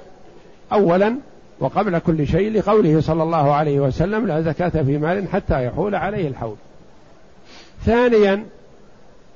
أولا 0.72 1.14
وقبل 1.60 1.98
كل 1.98 2.26
شيء 2.26 2.52
لقوله 2.52 3.00
صلى 3.00 3.22
الله 3.22 3.52
عليه 3.54 3.80
وسلم 3.80 4.26
لا 4.26 4.40
زكاة 4.40 4.82
في 4.82 4.98
مال 4.98 5.28
حتى 5.28 5.64
يحول 5.66 5.94
عليه 5.94 6.28
الحول. 6.28 6.56
ثانيا 7.84 8.44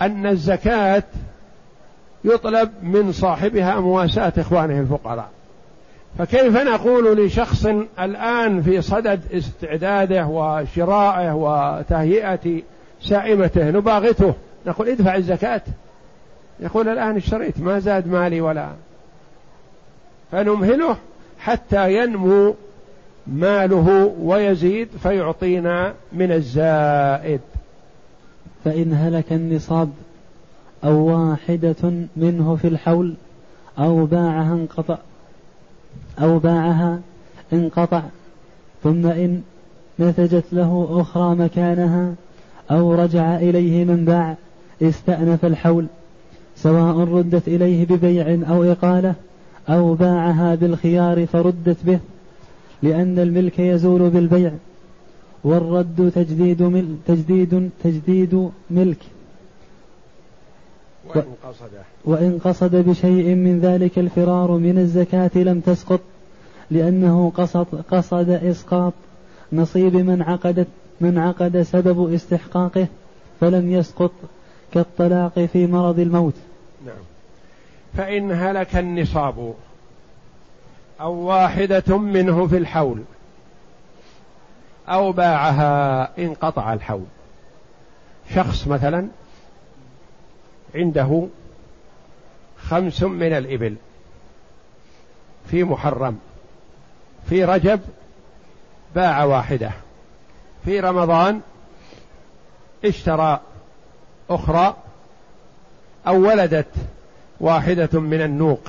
أن 0.02 0.26
الزكاة 0.26 1.02
يطلب 2.24 2.70
من 2.82 3.12
صاحبها 3.12 3.80
مواساة 3.80 4.32
إخوانه 4.38 4.80
الفقراء. 4.80 5.28
فكيف 6.18 6.56
نقول 6.56 7.26
لشخص 7.26 7.66
الآن 8.00 8.62
في 8.62 8.82
صدد 8.82 9.20
استعداده 9.32 10.26
وشرائه 10.26 11.32
وتهيئة 11.34 12.62
سائمته 13.02 13.70
نباغته؟ 13.70 14.34
نقول 14.66 14.88
ادفع 14.88 15.16
الزكاة. 15.16 15.62
يقول 16.60 16.88
الآن 16.88 17.16
اشتريت 17.16 17.60
ما 17.60 17.78
زاد 17.78 18.08
مالي 18.08 18.40
ولا. 18.40 18.68
فنمهله 20.32 20.96
حتى 21.38 21.94
ينمو 21.94 22.54
ماله 23.26 24.14
ويزيد 24.20 24.88
فيعطينا 25.02 25.94
من 26.12 26.32
الزائد. 26.32 27.40
فإن 28.64 28.92
هلك 28.92 29.32
النصاب 29.32 29.90
أو 30.84 31.06
واحدة 31.06 31.92
منه 32.16 32.56
في 32.56 32.68
الحول 32.68 33.14
أو 33.78 34.06
باعها 34.06 34.52
انقطع 34.52 34.98
أو 36.20 36.38
باعها 36.38 37.00
انقطع 37.52 38.02
ثم 38.82 39.06
إن 39.06 39.42
نتجت 40.00 40.44
له 40.52 40.88
أخرى 40.90 41.34
مكانها 41.34 42.14
أو 42.70 42.94
رجع 42.94 43.36
إليه 43.36 43.84
من 43.84 44.04
باع 44.04 44.36
استأنف 44.82 45.44
الحول 45.44 45.86
سواء 46.56 46.96
ردت 46.96 47.48
إليه 47.48 47.86
ببيع 47.86 48.50
أو 48.50 48.64
إقالة 48.64 49.14
أو 49.68 49.94
باعها 49.94 50.54
بالخيار 50.54 51.26
فردت 51.26 51.76
به 51.84 51.98
لأن 52.82 53.18
الملك 53.18 53.58
يزول 53.58 54.10
بالبيع 54.10 54.52
والرد 55.44 56.12
تجديد 56.14 56.62
مل 56.62 56.96
تجديد 57.06 57.70
تجديد 57.84 58.50
ملك. 58.70 58.98
وإن 61.06 61.24
قصد. 61.44 61.70
وإن 62.04 62.38
قصد 62.44 62.76
بشيء 62.76 63.34
من 63.34 63.60
ذلك 63.60 63.98
الفرار 63.98 64.50
من 64.50 64.78
الزكاة 64.78 65.30
لم 65.34 65.60
تسقط 65.60 66.00
لأنه 66.70 67.32
قصد 67.36 67.66
قصد 67.90 68.30
إسقاط 68.30 68.92
نصيب 69.52 69.96
من 69.96 70.22
عقدت 70.22 70.66
من 71.00 71.18
عقد 71.18 71.62
سبب 71.62 72.12
استحقاقه 72.12 72.86
فلم 73.40 73.72
يسقط 73.72 74.10
كالطلاق 74.74 75.40
في 75.52 75.66
مرض 75.66 75.98
الموت. 75.98 76.34
نعم. 76.86 76.96
فإن 77.96 78.32
هلك 78.32 78.76
النصاب 78.76 79.54
أو 81.00 81.12
واحدة 81.12 81.98
منه 81.98 82.46
في 82.46 82.56
الحول 82.56 83.02
أو 84.88 85.12
باعها 85.12 86.10
انقطع 86.18 86.72
الحول. 86.72 87.06
شخص 88.34 88.66
مثلا 88.66 89.08
عنده 90.74 91.26
خمس 92.58 93.02
من 93.02 93.32
الإبل 93.32 93.76
في 95.50 95.64
محرم 95.64 96.18
في 97.28 97.44
رجب 97.44 97.80
باع 98.94 99.24
واحدة 99.24 99.70
في 100.64 100.80
رمضان 100.80 101.40
اشترى 102.84 103.40
أخرى 104.30 104.76
أو 106.06 106.28
ولدت 106.28 106.74
واحدة 107.40 108.00
من 108.00 108.22
النوق 108.22 108.60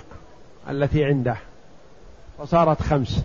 التي 0.69 1.05
عنده 1.05 1.35
فصارت 2.39 2.81
خمس. 2.81 3.23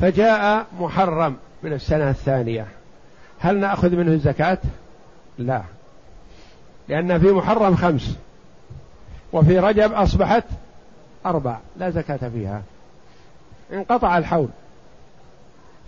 فجاء 0.00 0.66
محرم 0.80 1.36
من 1.62 1.72
السنة 1.72 2.10
الثانية. 2.10 2.66
هل 3.38 3.56
نأخذ 3.58 3.90
منه 3.90 4.12
الزكاة؟ 4.12 4.58
لا. 5.38 5.62
لأن 6.88 7.18
في 7.18 7.32
محرم 7.32 7.76
خمس 7.76 8.16
وفي 9.32 9.58
رجب 9.58 9.92
أصبحت 9.92 10.44
أربع. 11.26 11.58
لا 11.76 11.90
زكاة 11.90 12.28
فيها. 12.28 12.62
انقطع 13.72 14.18
الحول. 14.18 14.48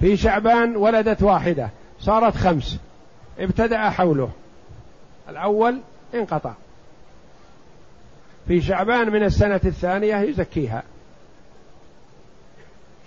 في 0.01 0.17
شعبان 0.17 0.77
ولدت 0.77 1.23
واحدة 1.23 1.71
صارت 2.01 2.37
خمس. 2.37 2.79
ابتدأ 3.39 3.91
حوله. 3.91 4.31
الأول 5.29 5.81
انقطع. 6.15 6.53
في 8.49 8.61
شعبان 8.61 9.13
من 9.13 9.23
السنة 9.23 9.61
الثانية 9.65 10.17
يزكيها. 10.17 10.83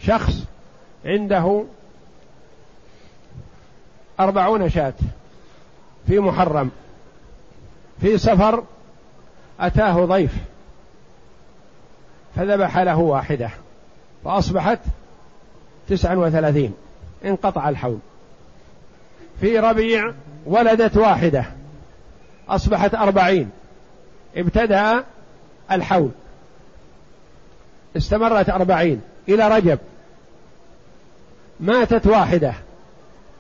شخص 0.02 0.46
عنده 1.06 1.66
أربعون 4.20 4.70
شاة 4.70 4.94
في 6.08 6.20
محرم. 6.20 6.72
في 8.02 8.18
سفر 8.18 8.64
أتاه 9.60 10.06
ضيف. 10.06 10.36
فذبح 12.36 12.78
له 12.78 13.00
واحدة. 13.00 13.50
فأصبحت 14.24 14.80
تسعا 15.90 16.16
وثلاثين. 16.16 16.74
انقطع 17.26 17.70
الحول. 17.70 18.00
في 19.40 19.60
ربيع 19.60 20.14
ولدت 20.46 20.98
واحدة. 20.98 21.61
أصبحت 22.52 22.96
أربعين. 22.96 23.50
ابتدأ 24.36 25.04
الحول. 25.72 26.12
استمرت 27.98 28.50
أربعين. 28.50 29.02
إلى 29.30 29.48
رجب. 29.48 29.80
ماتت 31.60 32.08
واحدة. 32.08 32.54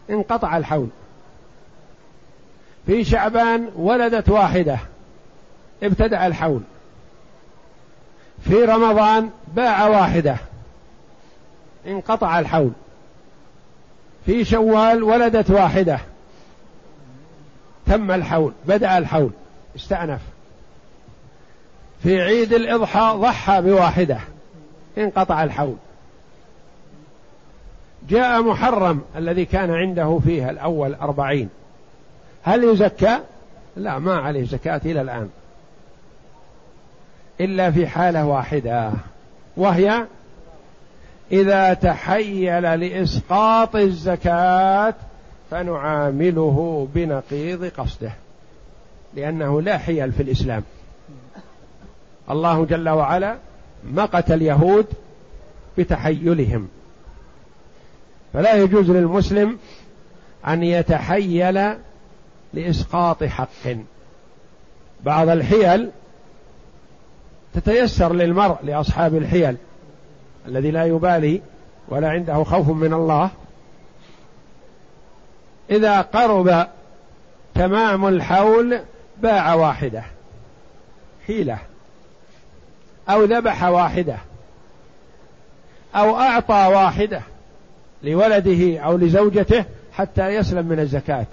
انقطع 0.10 0.58
الحول. 0.58 0.88
في 2.86 3.04
شعبان 3.04 3.70
ولدت 3.76 4.30
واحدة. 4.30 4.80
ابتدأ 5.84 6.28
الحول. 6.28 6.62
في 8.50 8.66
رمضان 8.66 9.30
باع 9.48 9.88
واحدة. 9.88 10.38
انقطع 11.88 12.40
الحول. 12.40 12.72
في 14.26 14.46
شوال 14.46 15.04
ولدت 15.04 15.52
واحدة. 15.52 16.00
تم 17.92 18.12
الحول 18.12 18.54
بدأ 18.66 18.98
الحول 18.98 19.32
استأنف. 19.76 20.22
في 22.04 22.22
عيد 22.22 22.54
الإضحى 22.54 23.14
ضحى 23.18 23.62
بواحدة 23.62 24.20
انقطع 24.98 25.44
الحول. 25.44 25.76
جاء 28.10 28.42
محرم 28.42 29.02
الذي 29.16 29.46
كان 29.46 29.72
عنده 29.72 30.20
فيها 30.24 30.50
الأول 30.50 30.94
أربعين. 30.94 31.50
هل 32.44 32.64
يزكى؟ 32.64 33.20
لا 33.76 34.00
ما 34.00 34.16
عليه 34.16 34.46
زكاة 34.46 34.82
إلى 34.86 35.02
الآن. 35.02 35.30
إلا 37.42 37.72
في 37.72 37.88
حالة 37.88 38.26
واحدة 38.26 38.92
وهي 39.58 40.06
إذا 41.32 41.74
تحيل 41.74 42.80
لإسقاط 42.80 43.76
الزكاة 43.76 44.94
فنعامله 45.52 46.88
بنقيض 46.96 47.66
قصده 47.66 48.12
لأنه 49.16 49.62
لا 49.62 49.78
حيل 49.78 50.12
في 50.12 50.24
الإسلام. 50.24 50.64
الله 52.30 52.66
جل 52.66 52.90
وعلا 52.90 53.38
مقت 53.84 54.32
اليهود 54.32 54.86
بتحيلهم. 55.78 56.68
فلا 58.34 58.56
يجوز 58.56 58.92
للمسلم 58.92 59.58
أن 60.48 60.64
يتحيل 60.64 61.76
لإسقاط 62.54 63.24
حق. 63.24 63.76
بعض 65.04 65.30
الحيل 65.30 65.90
تتيسر 67.54 68.14
للمرء 68.14 68.58
لأصحاب 68.64 69.16
الحيل 69.16 69.58
الذي 70.48 70.72
لا 70.72 70.86
يبالي 70.86 71.42
ولا 71.90 72.10
عنده 72.10 72.44
خوف 72.44 72.70
من 72.70 72.94
الله 72.94 73.30
إذا 75.72 76.02
قرب 76.02 76.68
تمام 77.56 78.08
الحول 78.08 78.80
باع 79.18 79.54
واحدة 79.54 80.04
حيلة 81.28 81.58
أو 83.10 83.24
ذبح 83.24 83.64
واحدة 83.64 84.18
أو 85.96 86.20
أعطى 86.20 86.74
واحدة 86.74 87.22
لولده 88.04 88.80
أو 88.80 88.98
لزوجته 88.98 89.66
حتى 89.94 90.28
يسلم 90.28 90.66
من 90.66 90.80
الزكاة. 90.80 91.26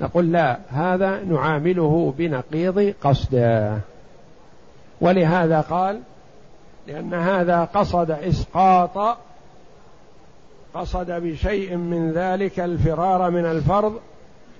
نقول 0.00 0.32
لا 0.32 0.58
هذا 0.70 1.20
نعامله 1.24 2.14
بنقيض 2.18 2.94
قصده 3.02 3.78
ولهذا 5.00 5.60
قال 5.60 6.00
لأن 6.86 7.14
هذا 7.14 7.64
قصد 7.64 8.10
إسقاط 8.10 9.18
قصد 10.76 11.10
بشيء 11.10 11.76
من 11.76 12.12
ذلك 12.12 12.60
الفرار 12.60 13.30
من 13.30 13.44
الفرض 13.46 14.00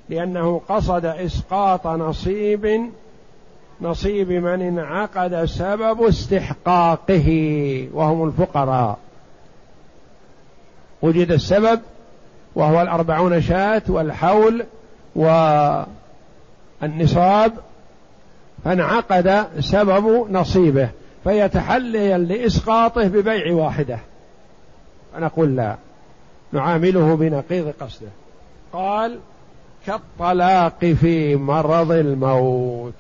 لأنه 0.09 0.61
قصد 0.69 1.05
إسقاط 1.05 1.87
نصيب 1.87 2.91
نصيب 3.81 4.33
من 4.33 4.63
انعقد 4.63 5.45
سبب 5.45 6.03
استحقاقه 6.03 7.29
وهم 7.93 8.29
الفقراء. 8.29 8.99
وجد 11.03 11.33
السبب 11.33 11.81
وهو 12.55 12.83
الأربعون 12.83 13.43
شاة 13.43 13.83
والحول 13.89 14.65
والنصاب 16.83 17.53
فانعقد 18.65 19.47
سبب 19.61 20.27
نصيبه 20.31 20.89
فيتحلل 21.25 22.29
لإسقاطه 22.29 23.09
ببيع 23.09 23.53
واحدة. 23.53 23.99
فنقول 25.15 25.57
لا. 25.57 25.77
نعامله 26.53 27.17
بنقيض 27.17 27.73
قصده. 27.81 28.09
قال 28.73 29.19
كالطلاق 29.87 30.85
في 30.85 31.37
مرض 31.37 31.91
الموت. 31.91 32.95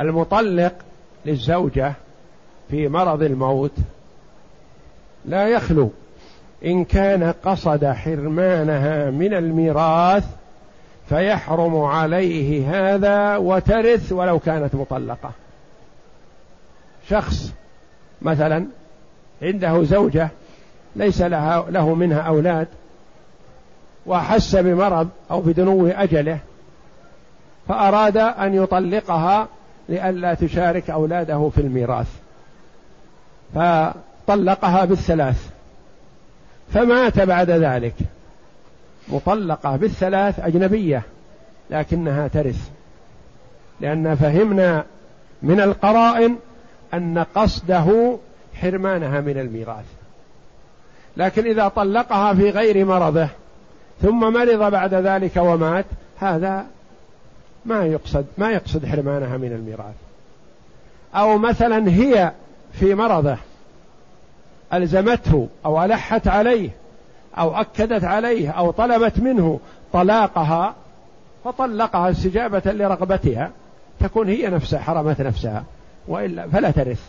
المطلق 0.00 0.72
للزوجة 1.26 1.92
في 2.70 2.88
مرض 2.88 3.22
الموت 3.22 3.74
لا 5.24 5.48
يخلو. 5.48 5.90
إن 6.64 6.84
كان 6.84 7.34
قصد 7.44 7.84
حرمانها 7.84 9.10
من 9.10 9.34
الميراث 9.34 10.24
فيحرم 11.08 11.76
عليه 11.76 12.70
هذا 12.94 13.36
وترث 13.36 14.12
ولو 14.12 14.38
كانت 14.38 14.74
مطلقة. 14.74 15.30
شخص 17.08 17.52
مثلا 18.22 18.66
عنده 19.42 19.82
زوجة 19.82 20.28
ليس 20.96 21.22
لها 21.22 21.70
له 21.70 21.94
منها 21.94 22.20
أولاد 22.20 22.68
وأحس 24.06 24.56
بمرض 24.56 25.08
أو 25.30 25.40
بدنو 25.40 25.86
أجله 25.86 26.38
فأراد 27.68 28.16
أن 28.16 28.54
يطلقها 28.54 29.48
لئلا 29.88 30.34
تشارك 30.34 30.90
أولاده 30.90 31.50
في 31.54 31.60
الميراث. 31.60 32.08
فطلقها 33.54 34.84
بالثلاث. 34.84 35.50
فمات 36.72 37.20
بعد 37.20 37.50
ذلك. 37.50 37.94
مطلقة 39.08 39.76
بالثلاث 39.76 40.40
أجنبية 40.40 41.02
لكنها 41.70 42.28
ترث. 42.28 42.70
لأن 43.80 44.14
فهمنا 44.14 44.84
من 45.42 45.60
القرائن 45.60 46.36
أن 46.94 47.18
قصده 47.34 48.16
حرمانها 48.54 49.20
من 49.20 49.38
الميراث. 49.38 49.99
لكن 51.20 51.46
إذا 51.46 51.68
طلقها 51.68 52.34
في 52.34 52.50
غير 52.50 52.84
مرضه 52.84 53.28
ثم 54.02 54.32
مرض 54.32 54.70
بعد 54.70 54.94
ذلك 54.94 55.36
ومات 55.36 55.84
هذا 56.18 56.66
ما 57.64 57.84
يقصد 57.84 58.26
ما 58.38 58.50
يقصد 58.50 58.86
حرمانها 58.86 59.36
من 59.36 59.52
الميراث. 59.52 59.94
أو 61.14 61.38
مثلا 61.38 61.90
هي 61.90 62.32
في 62.72 62.94
مرضه 62.94 63.36
ألزمته 64.74 65.48
أو 65.66 65.84
ألحت 65.84 66.28
عليه 66.28 66.70
أو 67.38 67.56
أكدت 67.56 68.04
عليه 68.04 68.50
أو 68.50 68.70
طلبت 68.70 69.18
منه 69.18 69.60
طلاقها 69.92 70.74
فطلقها 71.44 72.10
استجابة 72.10 72.62
لرغبتها 72.66 73.50
تكون 74.00 74.28
هي 74.28 74.50
نفسها 74.50 74.78
حرمت 74.78 75.20
نفسها 75.20 75.64
وإلا 76.08 76.48
فلا 76.48 76.70
ترث. 76.70 77.02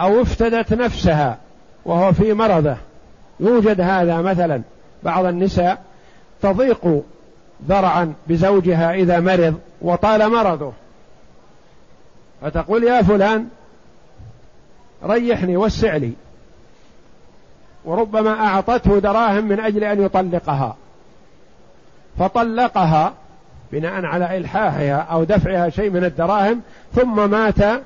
أو 0.00 0.22
افتدت 0.22 0.72
نفسها 0.72 1.38
وهو 1.84 2.12
في 2.12 2.32
مرضه. 2.32 2.76
يوجد 3.40 3.80
هذا 3.80 4.20
مثلا. 4.20 4.62
بعض 5.02 5.24
النساء 5.24 5.82
تضيق 6.42 7.02
ذرعا 7.68 8.14
بزوجها 8.26 8.94
إذا 8.94 9.20
مرض 9.20 9.54
وطال 9.82 10.30
مرضه. 10.30 10.72
فتقول 12.42 12.84
يا 12.84 13.02
فلان 13.02 13.48
ريحني 15.04 15.56
وسع 15.56 15.96
لي. 15.96 16.12
وربما 17.84 18.30
أعطته 18.30 18.98
دراهم 18.98 19.44
من 19.44 19.60
أجل 19.60 19.84
أن 19.84 20.02
يطلقها. 20.02 20.76
فطلقها 22.18 23.12
بناء 23.72 24.04
على 24.04 24.36
إلحاحها 24.36 24.96
أو 24.96 25.24
دفعها 25.24 25.70
شيء 25.70 25.90
من 25.90 26.04
الدراهم 26.04 26.60
ثم 26.94 27.30
مات 27.30 27.82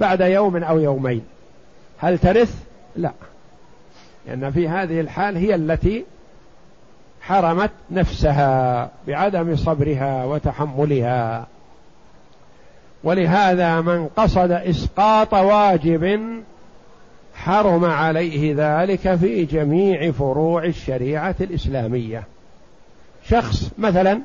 بعد 0.00 0.20
يوم 0.20 0.56
أو 0.56 0.78
يومين. 0.78 1.24
هل 1.98 2.18
ترث؟ 2.18 2.54
لا. 2.96 3.12
لأن 4.26 4.50
في 4.50 4.68
هذه 4.68 5.00
الحال 5.00 5.36
هي 5.36 5.54
التي 5.54 6.04
حرمت 7.20 7.70
نفسها 7.90 8.90
بعدم 9.06 9.56
صبرها 9.56 10.24
وتحملها. 10.24 11.46
ولهذا 13.04 13.80
من 13.80 14.08
قصد 14.08 14.50
إسقاط 14.50 15.34
واجب 15.34 16.20
حرم 17.34 17.84
عليه 17.84 18.54
ذلك 18.56 19.14
في 19.14 19.44
جميع 19.44 20.10
فروع 20.10 20.64
الشريعة 20.64 21.34
الإسلامية. 21.40 22.24
شخص 23.28 23.70
مثلا 23.78 24.20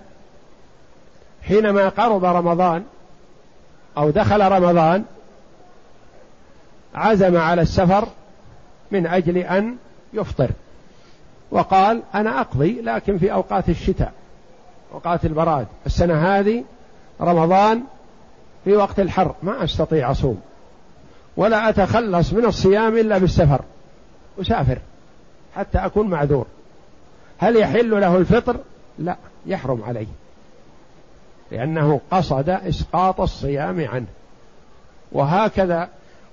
حينما 1.44 1.90
قرب 1.90 2.26
رمضان 2.26 2.84
أو 3.98 4.10
دخل 4.10 4.52
رمضان 4.52 5.04
عزم 6.96 7.38
على 7.38 7.62
السفر 7.62 8.08
من 8.92 9.08
أجل 9.08 9.38
أن 9.38 9.76
يفطر. 10.14 10.50
وقال 11.52 12.02
أنا 12.16 12.42
أقضي 12.42 12.82
لكن 12.82 13.18
في 13.18 13.34
أوقات 13.34 13.70
الشتاء 13.70 14.14
أوقات 14.94 15.26
البراد. 15.26 15.68
السنة 15.86 16.40
هذه 16.40 16.64
رمضان 17.22 17.84
في 18.64 18.76
وقت 18.76 19.00
الحر 19.00 19.36
ما 19.44 19.64
أستطيع 19.64 20.12
أصوم. 20.12 20.42
ولا 21.38 21.70
أتخلص 21.70 22.34
من 22.34 22.46
الصيام 22.46 22.98
إلا 22.98 23.18
بالسفر. 23.18 23.62
أسافر 24.42 24.78
حتى 25.56 25.78
أكون 25.78 26.08
معذور. 26.08 26.46
هل 27.38 27.56
يحل 27.56 28.02
له 28.02 28.18
الفطر؟ 28.18 28.58
لا 29.00 29.16
يحرم 29.46 29.84
عليه. 29.84 30.08
لأنه 31.52 32.02
قصد 32.12 32.50
إسقاط 32.50 33.22
الصيام 33.22 33.88
عنه. 33.88 34.08
وهكذا 35.12 35.90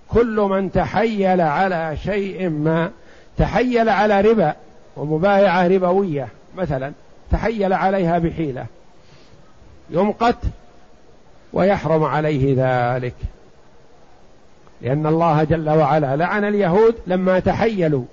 كل 0.09 0.41
من 0.51 0.73
تحيل 0.73 1.41
على 1.41 1.97
شيء 1.97 2.49
ما 2.49 2.91
تحيل 3.39 3.89
على 3.89 4.21
ربا 4.21 4.55
ومبايعة 4.97 5.69
ربوية 5.69 6.29
مثلا 6.57 6.93
تحيل 7.31 7.73
عليها 7.73 8.19
بحيلة. 8.19 8.67
يمقت 9.91 10.39
ويحرم 11.53 12.05
عليه 12.05 12.55
ذلك. 12.59 13.15
لأن 14.83 15.07
الله 15.07 15.45
جل 15.45 15.71
وعلا 15.71 16.17
لعن 16.17 16.45
اليهود 16.45 16.95
لما 17.07 17.39
تحيلوا. 17.39 18.05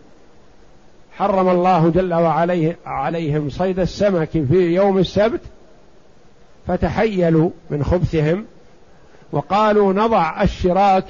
حرم 1.17 1.49
الله 1.49 1.89
جل 1.89 2.13
وعلا 2.13 2.75
عليهم 2.86 3.49
صيد 3.49 3.79
السمك 3.79 4.29
في 4.29 4.73
يوم 4.75 4.97
السبت 4.97 5.41
فتحيلوا 6.67 7.49
من 7.69 7.83
خبثهم 7.83 8.45
وقالوا 9.31 9.93
نضع 9.93 10.41
الشراك 10.43 11.05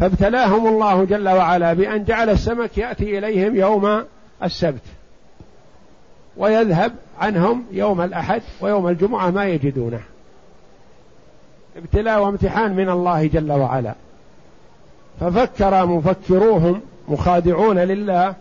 فابتلاهم 0.00 0.66
الله 0.66 1.04
جل 1.04 1.28
وعلا 1.28 1.72
بأن 1.72 2.04
جعل 2.04 2.30
السمك 2.30 2.78
يأتي 2.78 3.18
إليهم 3.18 3.56
يوم 3.56 4.04
السبت 4.42 4.82
ويذهب 6.36 6.92
عنهم 7.20 7.64
يوم 7.70 8.00
الأحد 8.00 8.42
ويوم 8.60 8.88
الجمعة 8.88 9.30
ما 9.30 9.44
يجدونه. 9.44 10.00
ابتلاء 11.76 12.22
وامتحان 12.22 12.76
من 12.76 12.88
الله 12.88 13.26
جل 13.26 13.52
وعلا. 13.52 13.94
ففكر 15.20 15.86
مفكروهم 15.86 16.80
مخادعون 17.08 17.78
لله 17.78 18.34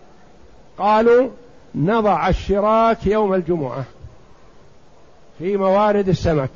قالوا 0.77 1.29
نضع 1.75 2.29
الشراك 2.29 3.07
يوم 3.07 3.33
الجمعة 3.33 3.83
في 5.39 5.57
موارد 5.57 6.09
السمك 6.09 6.49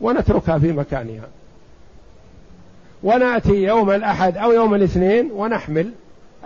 ونتركها 0.00 0.58
في 0.58 0.72
مكانها. 0.72 1.28
ونأتي 3.04 3.52
يوم 3.52 3.90
الأحد 3.90 4.36
أو 4.36 4.52
يوم 4.52 4.74
الاثنين 4.74 5.30
ونحمل 5.32 5.90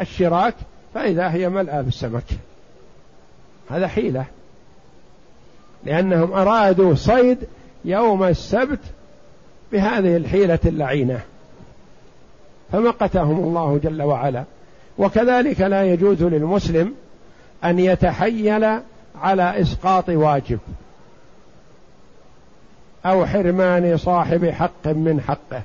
الشراك 0.00 0.54
فإذا 0.94 1.28
هي 1.28 1.48
ملأى 1.48 1.82
بالسمك 1.82 2.24
هذا 3.70 3.88
حيلة. 3.88 4.24
لأنهم 5.84 6.32
أرادوا 6.32 6.94
صيد 6.94 7.38
يوم 7.84 8.24
السبت 8.24 8.78
بهذه 9.72 10.16
الحيلة 10.16 10.58
اللعينة. 10.66 11.20
فمقتهم 12.72 13.38
الله 13.44 13.80
جل 13.82 14.02
وعلا. 14.02 14.44
وكذلك 14.98 15.60
لا 15.60 15.84
يجوز 15.84 16.22
للمسلم 16.22 16.94
أن 17.64 17.78
يتحيل 17.78 18.64
على 19.20 19.60
إسقاط 19.60 20.08
واجب 20.08 20.58
أو 23.06 23.26
حرمان 23.26 23.96
صاحب 23.96 24.44
حق 24.44 24.86
من 24.86 25.20
حقه. 25.20 25.62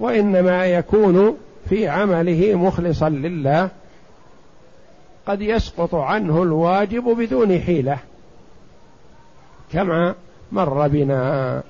وإنما 0.00 0.66
يكون 0.66 1.36
في 1.68 1.88
عمله 1.88 2.54
مخلصا 2.54 3.08
لله 3.08 3.68
قد 5.26 5.42
يسقط 5.42 5.94
عنه 5.94 6.42
الواجب 6.42 7.04
بدون 7.04 7.60
حيلة 7.60 7.98
كما 9.72 10.14
مر 10.52 10.88
بنا. 10.88 11.62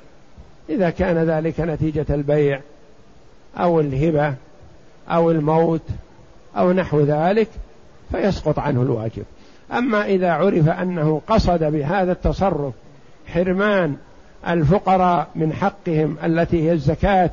إذا 0.69 0.91
كان 0.91 1.17
ذلك 1.17 1.61
نتيجة 1.61 2.07
البيع 2.11 2.61
أو 3.57 3.81
الهبة 3.81 4.35
أو 5.09 5.31
الموت 5.31 5.83
أو 6.57 6.73
نحو 6.73 7.01
ذلك 7.01 7.49
فيسقط 8.13 8.59
عنه 8.59 8.83
الواجب. 8.83 9.25
أما 9.73 10.05
إذا 10.05 10.33
عرف 10.33 10.69
أنه 10.69 11.21
قصد 11.27 11.65
بهذا 11.65 12.13
التصرف 12.13 12.75
حرمان 13.27 13.97
الفقراء 14.49 15.29
من 15.35 15.53
حقهم 15.53 16.17
التي 16.25 16.63
هي 16.63 16.73
الزكاة 16.73 17.31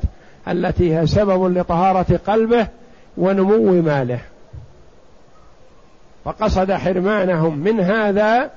التي 0.48 0.96
هي 0.96 1.06
سبب 1.06 1.58
لطهارة 1.58 2.20
قلبه 2.26 2.66
ونمو 3.16 3.82
ماله. 3.82 4.20
فقصد 6.24 6.72
حرمانهم 6.72 7.58
من 7.58 7.80
هذا 7.80 8.50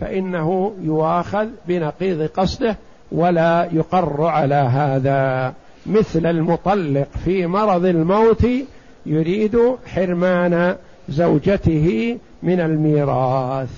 فإنه 0.00 0.74
يؤاخذ 0.82 1.48
بنقيض 1.68 2.22
قصده 2.22 2.76
ولا 3.12 3.68
يقر 3.72 4.24
على 4.24 4.54
هذا. 4.54 5.54
مثل 5.86 6.26
المطلق 6.26 7.08
في 7.24 7.46
مرض 7.46 7.84
الموت 7.84 8.46
يريد 9.06 9.58
حرمان 9.86 10.76
زوجته 11.08 12.18
من 12.42 12.60
الميراث. 12.60 13.70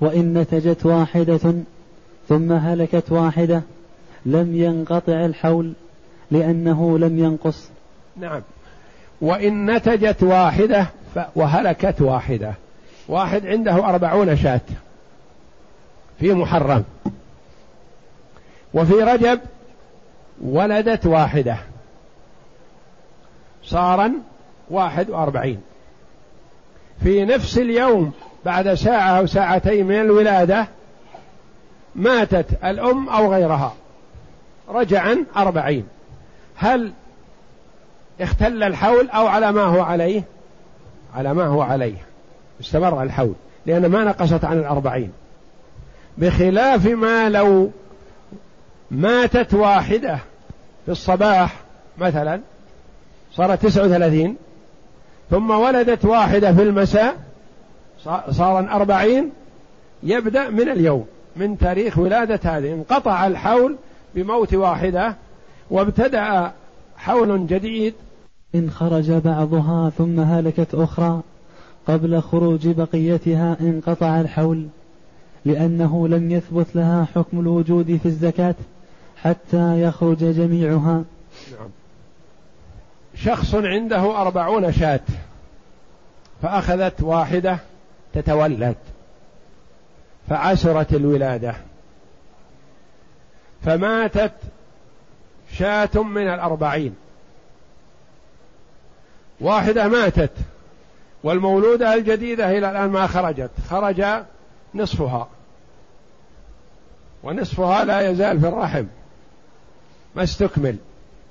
وإن 0.00 0.34
نتجت 0.38 0.86
واحدة 0.86 1.54
ثم 2.28 2.52
هلكت 2.52 3.12
واحدة 3.12 3.62
لم 4.26 4.56
ينقطع 4.56 5.24
الحول 5.24 5.72
لأنه 6.30 6.98
لم 6.98 7.18
ينقص. 7.18 7.68
نعم. 8.16 8.42
وإن 9.20 9.70
نتجت 9.70 10.22
واحدة 10.22 10.86
وهلكت 11.36 12.00
واحدة. 12.00 12.54
واحد 13.08 13.46
عنده 13.46 13.74
أربعون 13.88 14.36
شاة 14.36 14.60
في 16.20 16.34
محرم. 16.34 16.84
وفي 18.74 18.94
رجب 18.94 19.40
ولدت 20.42 21.06
واحدة. 21.06 21.56
صارا 23.64 24.12
واحد 24.70 25.10
وأربعين. 25.10 25.60
في 27.02 27.24
نفس 27.24 27.58
اليوم 27.58 28.12
بعد 28.44 28.74
ساعة 28.74 29.18
أو 29.18 29.26
ساعتين 29.26 29.86
من 29.86 30.00
الولادة 30.00 30.66
ماتت 31.94 32.64
الأم 32.64 33.08
أو 33.08 33.32
غيرها. 33.32 33.74
رجعا 34.70 35.24
أربعين. 35.36 35.86
هل 36.56 36.92
اختل 38.20 38.62
الحول 38.62 39.08
أو 39.10 39.26
على 39.26 39.52
ما 39.52 39.62
هو 39.62 39.80
عليه؟ 39.82 40.22
على 41.14 41.34
ما 41.34 41.44
هو 41.44 41.62
عليه. 41.62 41.96
استمر 42.60 43.02
الحول 43.02 43.34
لأن 43.66 43.86
ما 43.86 44.04
نقصت 44.04 44.44
عن 44.44 44.58
الأربعين. 44.58 45.12
بخلاف 46.18 46.86
ما 46.86 47.28
لو 47.28 47.70
ماتت 48.90 49.54
واحدة 49.54 50.18
في 50.86 50.92
الصباح 50.92 51.56
مثلا 51.98 52.40
صارت 53.32 53.62
تسعة 53.62 53.84
وثلاثين 53.84 54.36
ثم 55.30 55.50
ولدت 55.50 56.04
واحدة 56.04 56.52
في 56.52 56.62
المساء 56.62 57.16
صار 58.30 58.58
أربعين 58.58 59.32
يبدأ 60.02 60.48
من 60.48 60.68
اليوم 60.68 61.06
من 61.36 61.58
تاريخ 61.58 61.98
ولادة 61.98 62.40
هذه. 62.44 62.72
انقطع 62.72 63.26
الحول 63.26 63.76
بموت 64.14 64.54
واحدة 64.54 65.16
وابتدأ 65.70 66.52
حول 66.96 67.46
جديد. 67.46 67.94
إن 68.54 68.70
خرج 68.70 69.10
بعضها 69.10 69.90
ثم 69.90 70.20
هلكت 70.20 70.74
أخرى 70.74 71.20
قبل 71.86 72.22
خروج 72.22 72.68
بقيتها 72.68 73.56
انقطع 73.60 74.20
الحول 74.20 74.66
لأنه 75.44 76.08
لم 76.08 76.30
يثبت 76.30 76.76
لها 76.76 77.06
حكم 77.14 77.40
الوجود 77.40 77.96
في 78.02 78.06
الزكاة 78.06 78.54
حتى 79.16 79.82
يخرج 79.82 80.18
جميعها. 80.18 81.04
نعم. 81.52 81.68
شخص 83.14 83.54
عنده 83.54 84.20
أربعون 84.22 84.72
شاة 84.72 85.00
فأخذت 86.42 87.02
واحدة 87.02 87.58
تتولد 88.14 88.76
فعسرت 90.28 90.94
الولادة. 90.94 91.54
فماتت 93.64 94.32
شاة 95.52 96.02
من 96.02 96.28
الأربعين. 96.28 96.94
واحدة 99.40 99.88
ماتت 99.88 100.32
والمولودة 101.22 101.94
الجديدة 101.94 102.50
إلى 102.58 102.70
الآن 102.70 102.90
ما 102.90 103.06
خرجت 103.06 103.50
خرج 103.70 104.04
نصفها. 104.74 105.28
ونصفها 107.22 107.84
لا 107.84 108.10
يزال 108.10 108.40
في 108.40 108.48
الرحم. 108.48 108.84
ما 110.14 110.22
استكمل. 110.22 110.76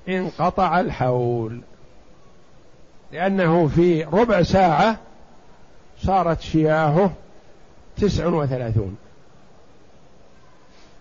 انقطع 0.09 0.79
الحول. 0.79 1.61
لأنه 3.11 3.67
في 3.67 4.03
ربع 4.03 4.43
ساعة 4.43 4.97
صارت 6.01 6.41
شياهه 6.41 7.13
تسع 7.97 8.25
وثلاثون. 8.25 8.97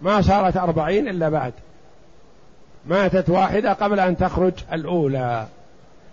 ما 0.02 0.20
صارت 0.20 0.56
أربعين 0.56 1.08
إلا 1.08 1.28
بعد. 1.28 1.52
ماتت 2.86 3.30
واحدة 3.30 3.72
قبل 3.72 4.00
أن 4.00 4.16
تخرج 4.16 4.52
الأولى. 4.72 5.46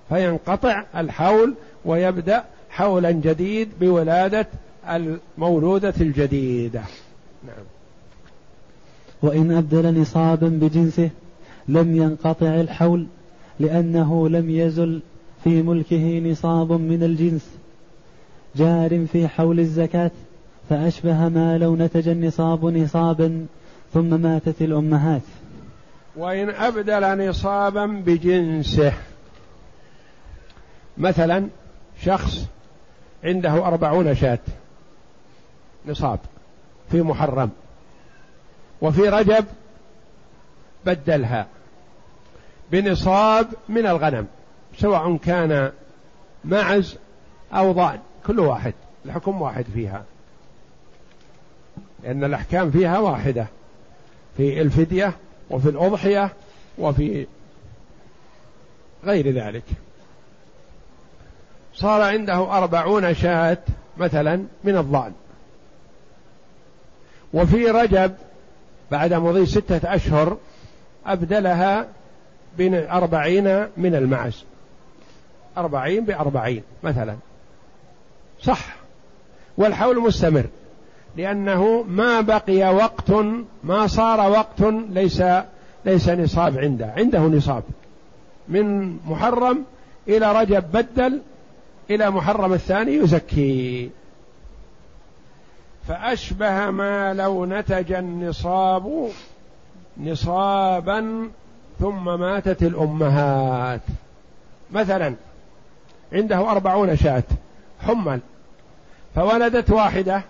فينقطع 0.10 0.84
الحول 0.96 1.54
ويبدأ 1.86 2.44
حولا 2.70 3.12
جديد 3.12 3.70
بولادة 3.80 4.48
المولودة 4.90 5.94
الجديدة. 6.02 6.82
نعم. 7.48 7.66
وإن 9.22 9.52
أبدل 9.52 10.02
نصابا 10.02 10.48
بجنسه 10.48 11.10
لم 11.68 11.96
ينقطع 11.96 12.48
الحول 12.48 13.08
لأنه 13.60 14.30
لم 14.30 14.50
يزل 14.50 15.02
في 15.44 15.62
ملكه 15.62 16.20
نصاب 16.20 16.72
من 16.72 17.04
الجنس. 17.04 17.50
جار 18.56 19.06
في 19.06 19.28
حول 19.28 19.60
الزكاة 19.60 20.12
فأشبه 20.70 21.30
ما 21.30 21.58
لو 21.58 21.76
نتج 21.76 22.08
النصاب 22.08 22.66
نصابا 22.66 23.46
ثم 23.96 24.22
ماتت 24.22 24.62
الأمهات. 24.62 25.22
وإن 26.16 26.50
أبدل 26.50 27.30
نصابا 27.30 27.86
بجنسه. 27.86 28.94
مثلا 30.98 31.48
شخص 32.02 32.46
عنده 33.24 33.68
أربعون 33.68 34.16
شاة 34.16 34.40
نصاب 35.86 36.20
في 36.92 37.02
محرم 37.02 37.50
وفي 38.82 39.02
رجب 39.02 39.46
بدلها 40.86 41.48
بنصاب 42.72 43.48
من 43.70 43.86
الغنم 43.86 44.28
سواء 44.78 45.18
كان 45.18 45.72
معز 46.46 46.98
أو 47.54 47.72
ضأن 47.72 48.00
كل 48.28 48.40
واحد 48.40 48.74
الحكم 49.06 49.42
واحد 49.42 49.66
فيها. 49.74 50.04
لأن 52.04 52.24
الأحكام 52.24 52.72
فيها 52.72 53.00
واحدة. 53.00 53.48
في 54.38 54.62
الفدية 54.62 55.14
وفي 55.50 55.70
الأضحية 55.70 56.34
وفي 56.78 57.28
غير 59.06 59.32
ذلك. 59.32 59.64
صار 61.74 62.02
عنده 62.02 62.58
أربعون 62.58 63.14
شاة 63.14 63.58
مثلا 63.98 64.46
من 64.64 64.78
الضأن. 64.78 65.14
وفي 67.34 67.66
رجب 67.66 68.16
بعد 68.92 69.14
مضي 69.14 69.46
ستة 69.46 69.96
أشهر 69.96 70.38
أبدلها 71.06 71.88
بأربعين 72.58 73.68
من 73.78 73.96
المعز. 73.96 74.44
أربعين 75.58 76.06
بأربعين 76.06 76.64
مثلا. 76.84 77.16
صح. 78.42 78.76
والحول 79.58 80.00
مستمر. 80.00 80.46
لأنه 81.18 81.84
ما 81.84 82.22
بقي 82.22 82.76
وقت 82.76 83.12
ما 83.64 83.88
صار 83.88 84.32
وقت 84.32 84.62
ليس 84.90 85.24
ليس 85.86 86.10
نصاب 86.10 86.58
عنده 86.58 86.94
عنده 86.98 87.20
نصاب. 87.20 87.64
من 88.48 88.98
محرم 89.06 89.64
إلى 90.08 90.42
رجب 90.42 90.64
بدل 90.72 91.22
إلى 91.90 92.12
محرم 92.12 92.54
الثاني 92.54 92.94
يزكي. 92.94 93.90
فأشبه 95.88 96.72
ما 96.72 97.14
لو 97.14 97.46
نتج 97.46 97.92
النصاب 97.92 99.10
نصابا 99.98 101.30
ثم 101.80 102.20
ماتت 102.20 102.64
الأمهات. 102.64 103.82
مثلا 104.72 105.14
عنده 106.14 106.52
أربعون 106.52 106.98
شاة 106.98 107.24
حمل 107.80 108.20
فولدت 109.16 109.72
واحدة 109.72 110.22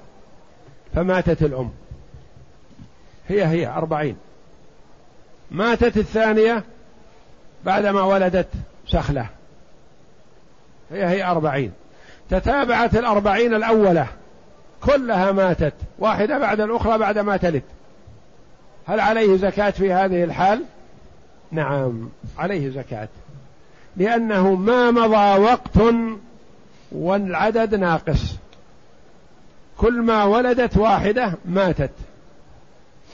فماتت 0.95 1.41
الأم. 1.41 1.71
هي 3.27 3.45
هي 3.45 3.67
أربعين. 3.67 4.17
ماتت 5.51 5.97
الثانية 5.97 6.63
بعدما 7.65 8.01
ولدت 8.01 8.47
سخلة 8.88 9.27
هي 10.91 11.05
هي 11.05 11.23
أربعين. 11.23 11.71
تتابعت 12.29 12.95
الأربعين 12.95 13.53
الأولة. 13.53 14.08
كلها 14.81 15.31
ماتت. 15.31 15.73
واحدة 15.99 16.38
بعد 16.38 16.62
الأخرى 16.62 16.97
بعد 16.97 17.17
ما 17.17 17.38
تلد. 17.38 17.63
هل 18.88 18.99
عليه 18.99 19.38
زكاة 19.38 19.69
في 19.69 19.93
هذه 19.93 20.23
الحال؟ 20.23 20.63
نعم 21.51 22.10
عليه 22.38 22.69
زكاة. 22.69 23.08
لأنه 23.97 24.55
ما 24.55 24.91
مضى 24.91 25.41
وقت 25.41 25.95
والعدد 26.91 27.75
ناقص. 27.75 28.36
كل 29.77 30.01
ما 30.01 30.23
ولدت 30.23 30.77
واحدة 30.77 31.33
ماتت 31.45 31.91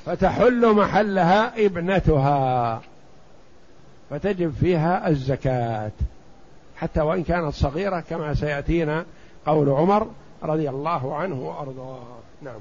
فتحل 0.05 0.73
محلها 0.73 1.65
ابنتها 1.65 2.81
فتجب 4.09 4.53
فيها 4.59 5.09
الزكاة. 5.09 5.91
حتى 6.75 7.01
وإن 7.01 7.23
كانت 7.23 7.53
صغيرة 7.53 7.99
كما 7.99 8.33
سيأتينا 8.33 9.05
قول 9.45 9.69
عمر 9.69 10.07
رضي 10.43 10.69
الله 10.69 11.15
عنه 11.15 11.41
وأرضاه. 11.41 11.99
نعم. 12.41 12.59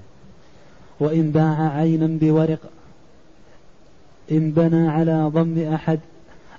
وإن 1.01 1.31
باع 1.31 1.71
عينا 1.77 2.19
بورق 2.21 2.59
إن 4.31 4.51
بنى 4.51 4.89
على 4.89 5.31
ضم 5.35 5.73
أحد 5.75 6.01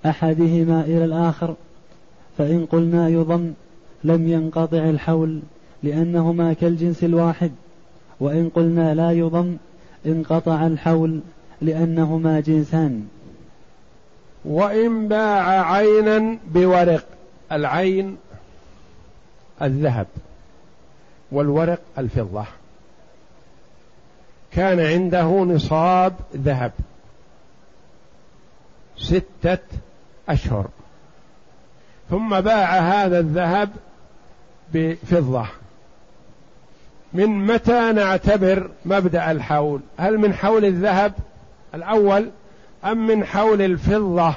أحدهما 0.05 0.81
إلى 0.81 1.05
الآخر 1.05 1.55
فإن 2.37 2.65
قلنا 2.65 3.09
يضم 3.09 3.53
لم 4.03 4.27
ينقطع 4.27 4.77
الحول. 4.77 5.41
لأنهما 5.83 6.53
كالجنس 6.53 7.03
الواحد 7.03 7.51
وإن 8.19 8.49
قلنا 8.49 8.93
لا 8.93 9.11
يضم 9.11 9.57
انقطع 10.05 10.67
الحول 10.67 11.19
لأنهما 11.61 12.39
جنسان. 12.39 13.07
وإن 14.45 15.07
باع 15.07 15.71
عينا 15.73 16.37
بورق 16.53 17.05
العين 17.51 18.17
الذهب 19.61 20.07
والورق 21.31 21.81
الفضة. 21.97 22.45
كان 24.51 24.79
عنده 24.79 25.23
نصاب 25.43 26.13
ذهب 26.35 26.71
ستة 28.97 29.57
أشهر 30.29 30.67
ثم 32.09 32.41
باع 32.41 32.79
هذا 32.79 33.19
الذهب 33.19 33.69
بفضة. 34.73 35.45
من 37.13 37.45
متى 37.45 37.91
نعتبر 37.91 38.69
مبدأ 38.85 39.31
الحول؟ 39.31 39.79
هل 39.97 40.17
من 40.17 40.33
حول 40.33 40.65
الذهب 40.65 41.13
الأول 41.75 42.29
أم 42.85 43.07
من 43.07 43.25
حول 43.25 43.61
الفضة 43.61 44.33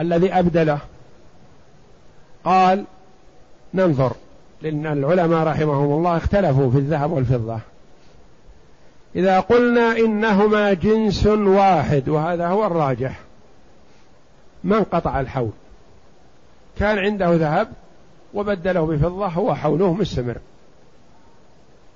الذي 0.00 0.32
أبدله؟ 0.32 0.78
قال 2.44 2.84
ننظر. 3.74 4.12
لأن 4.62 4.86
العلماء 4.86 5.46
رحمهم 5.46 5.98
الله 5.98 6.16
اختلفوا 6.16 6.70
في 6.70 6.78
الذهب 6.78 7.12
والفضة. 7.12 7.58
إذا 9.16 9.40
قلنا 9.40 9.96
إنهما 9.96 10.72
جنس 10.72 11.26
واحد 11.26 12.08
وهذا 12.08 12.48
هو 12.48 12.66
الراجح. 12.66 13.20
ما 14.64 14.78
انقطع 14.78 15.20
الحول. 15.20 15.50
كان 16.78 16.98
عنده 16.98 17.34
ذهب 17.34 17.68
وبدله 18.34 18.86
بفضة 18.86 19.26
هو 19.26 19.54
حوله 19.54 19.92
مستمر. 19.92 20.36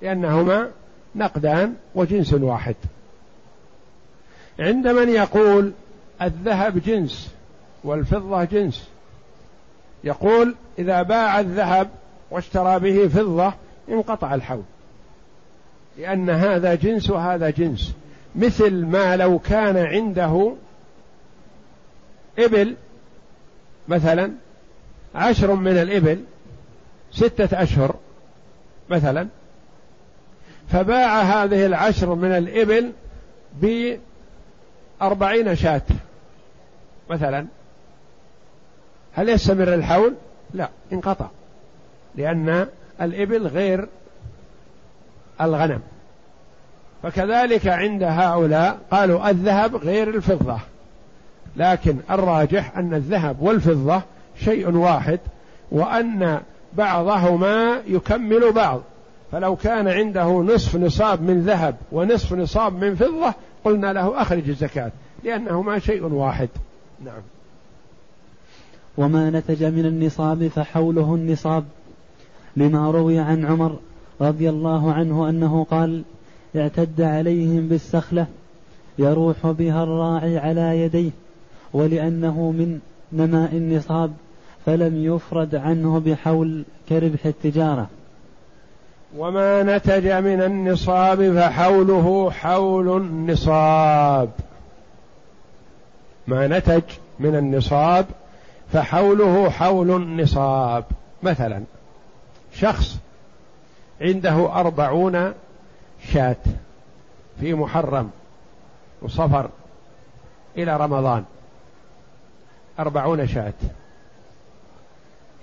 لأنهما 0.01 0.71
نقدان 1.15 1.75
وجنس 1.95 2.33
واحد. 2.33 2.75
عند 4.59 4.87
من 4.87 5.09
يقول 5.09 5.71
الذهب 6.21 6.77
جنس 6.79 7.31
والفضة 7.83 8.43
جنس 8.43 8.89
يقول 10.03 10.55
إذا 10.79 11.01
باع 11.01 11.39
الذهب 11.39 11.89
واشترى 12.31 12.79
به 12.79 13.07
فضة 13.07 13.53
انقطع 13.89 14.35
الحول 14.35 14.63
لأن 15.97 16.29
هذا 16.29 16.75
جنس 16.75 17.09
وهذا 17.09 17.49
جنس. 17.49 17.93
مثل 18.35 18.85
ما 18.85 19.15
لو 19.17 19.39
كان 19.39 19.77
عنده 19.77 20.53
إبل 22.39 22.75
مثلا 23.87 24.31
عشر 25.15 25.53
من 25.53 25.71
الإبل 25.71 26.23
ستة 27.11 27.63
أشهر 27.63 27.95
مثلا 28.89 29.27
فباع 30.71 31.21
هذه 31.21 31.65
العشر 31.65 32.15
من 32.15 32.31
الإبل 32.31 32.91
بأربعين 35.01 35.55
شاة. 35.55 35.81
مثلا 37.09 37.45
هل 39.13 39.29
يستمر 39.29 39.73
الحول؟ 39.73 40.13
لا 40.53 40.69
انقطع 40.93 41.27
لأن 42.15 42.67
الإبل 43.01 43.47
غير 43.47 43.87
الغنم. 45.41 45.81
فكذلك 47.03 47.67
عند 47.67 48.03
هؤلاء 48.03 48.79
قالوا 48.91 49.29
الذهب 49.29 49.75
غير 49.75 50.09
الفضة 50.09 50.59
لكن 51.55 51.97
الراجح 52.09 52.77
أن 52.77 52.93
الذهب 52.93 53.41
والفضة 53.41 54.01
شيء 54.39 54.69
واحد 54.69 55.19
وأن 55.71 56.41
بعضهما 56.73 57.81
يكمل 57.87 58.51
بعض. 58.51 58.81
فلو 59.31 59.55
كان 59.55 59.87
عنده 59.87 60.29
نصف 60.29 60.75
نصاب 60.75 61.21
من 61.21 61.41
ذهب 61.41 61.75
ونصف 61.91 62.33
نصاب 62.33 62.83
من 62.83 62.95
فضة 62.95 63.33
قلنا 63.65 63.93
له 63.93 64.21
أخرج 64.21 64.49
الزكاة 64.49 64.91
لأنهما 65.23 65.79
شيء 65.79 66.03
واحد. 66.03 66.49
نعم. 67.05 67.21
وما 68.97 69.29
نتج 69.29 69.63
من 69.63 69.85
النصاب 69.85 70.47
فحوله 70.47 71.15
النصاب 71.15 71.63
لما 72.57 72.91
روي 72.91 73.19
عن 73.19 73.45
عمر 73.45 73.79
رضي 74.21 74.49
الله 74.49 74.93
عنه 74.93 75.29
أنه 75.29 75.63
قال 75.63 76.03
اعتد 76.55 77.01
عليهم 77.01 77.67
بالسخلة 77.67 78.27
يروح 78.99 79.47
بها 79.47 79.83
الراعي 79.83 80.37
على 80.37 80.81
يديه 80.81 81.11
ولأنه 81.73 82.51
من 82.51 82.79
نماء 83.13 83.55
النصاب 83.55 84.13
فلم 84.65 85.03
يفرد 85.05 85.55
عنه 85.55 85.99
بحول 85.99 86.63
كربح 86.89 87.25
التجارة. 87.25 87.89
وما 89.15 89.63
نتج 89.63 90.07
من 90.07 90.41
النصاب 90.41 91.33
فحوله 91.33 92.31
حول 92.31 92.97
النصاب. 92.97 94.29
ما 96.27 96.47
نتج 96.47 96.83
من 97.19 97.35
النصاب 97.35 98.05
فحوله 98.73 99.49
حول 99.49 99.91
النصاب. 99.91 100.83
مثلا 101.23 101.63
شخص 102.53 102.97
عنده 104.01 104.59
أربعون 104.59 105.33
شاة 106.13 106.35
في 107.39 107.53
محرم 107.53 108.09
وصفر 109.01 109.49
إلى 110.57 110.77
رمضان. 110.77 111.25
أربعون 112.79 113.27
شاة 113.27 113.53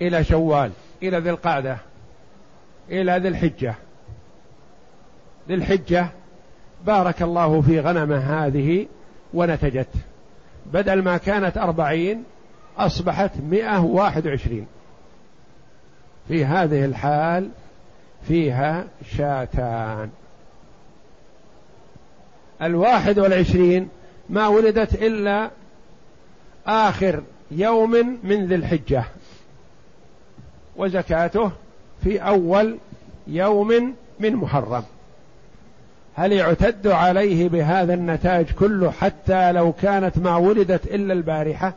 إلى 0.00 0.24
شوال 0.24 0.70
إلى 1.02 1.18
ذي 1.18 1.30
القعدة. 1.30 1.76
إلى 2.90 3.18
ذي 3.18 3.28
الحجة. 3.28 3.74
ذي 5.48 5.54
الحجة. 5.54 6.08
بارك 6.86 7.22
الله 7.22 7.60
في 7.60 7.80
غنمه 7.80 8.16
هذه 8.16 8.86
ونتجت. 9.34 9.88
بدل 10.66 11.02
ما 11.02 11.16
كانت 11.16 11.58
أربعين 11.58 12.24
أصبحت 12.78 13.30
مئة 13.50 13.80
واحد 13.80 14.26
وعشرين. 14.26 14.66
في 16.28 16.44
هذه 16.44 16.84
الحال 16.84 17.50
فيها 18.28 18.84
شاتان. 19.16 20.10
الواحد 22.62 23.18
والعشرين 23.18 23.88
ما 24.28 24.48
ولدت 24.48 25.02
إلا 25.02 25.50
آخر 26.66 27.22
يوم 27.50 28.20
من 28.22 28.46
ذي 28.46 28.54
الحجة. 28.54 29.04
وزكاته 30.76 31.50
في 32.04 32.18
أول 32.18 32.78
يوم 33.26 33.94
من 34.20 34.36
محرم. 34.36 34.82
هل 36.14 36.32
يعتد 36.32 36.86
عليه 36.86 37.48
بهذا 37.48 37.94
النتاج 37.94 38.46
كله 38.50 38.90
حتى 38.90 39.52
لو 39.52 39.72
كانت 39.72 40.18
ما 40.18 40.36
ولدت 40.36 40.86
إلا 40.86 41.12
البارحة؟ 41.12 41.72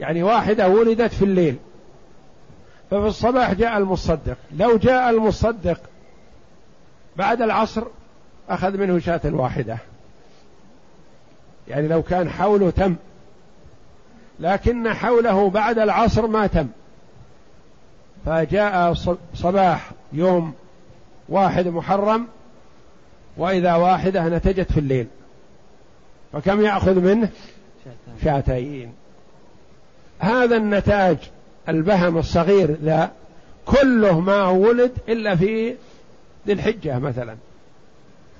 يعني 0.00 0.22
واحدة 0.22 0.68
ولدت 0.68 1.12
في 1.12 1.24
الليل. 1.24 1.56
ففي 2.90 3.06
الصباح 3.06 3.52
جاء 3.54 3.78
المصدق. 3.78 4.36
لو 4.56 4.76
جاء 4.76 5.10
المصدق 5.10 5.80
بعد 7.16 7.42
العصر 7.42 7.82
أخذ 8.48 8.78
منه 8.78 8.98
شاة 8.98 9.20
واحدة 9.24 9.78
يعني 11.68 11.88
لو 11.88 12.02
كان 12.02 12.30
حوله 12.30 12.70
تم 12.70 12.96
لكن 14.40 14.92
حوله 14.92 15.50
بعد 15.50 15.78
العصر 15.78 16.26
ما 16.26 16.46
تم. 16.46 16.68
فجاء 18.26 18.94
صباح 19.34 19.90
يوم 20.12 20.54
واحد 21.28 21.68
محرم 21.68 22.26
وإذا 23.36 23.74
واحدة 23.74 24.28
نتجت 24.28 24.72
في 24.72 24.80
الليل. 24.80 25.06
فكم 26.32 26.62
يأخذ 26.62 27.00
منه؟ 27.00 27.28
شاتين. 28.24 28.92
هذا 30.18 30.56
النتاج 30.56 31.16
البهم 31.68 32.18
الصغير 32.18 32.70
ذا 32.70 33.12
كله 33.66 34.20
ما 34.20 34.48
ولد 34.48 34.92
إلا 35.08 35.36
في 35.36 35.74
ذي 36.46 36.52
الحجة 36.52 36.98
مثلا. 36.98 37.36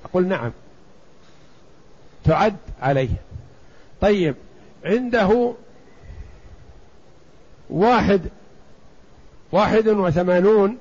أقول 0.05 0.27
نعم. 0.27 0.51
تعد 2.23 2.55
عليه. 2.81 3.09
طيب 4.01 4.35
عنده 4.85 5.53
واحد 7.69 8.21
واحد 9.55 9.87
وثمانون 9.87 10.77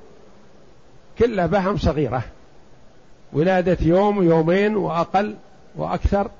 كلها 1.18 1.46
بهم 1.46 1.76
صغيرة. 1.76 2.22
ولادة 3.32 3.76
يوم 3.80 4.22
يومين 4.22 4.76
وأقل 4.76 5.36
وأكثر 5.76 6.30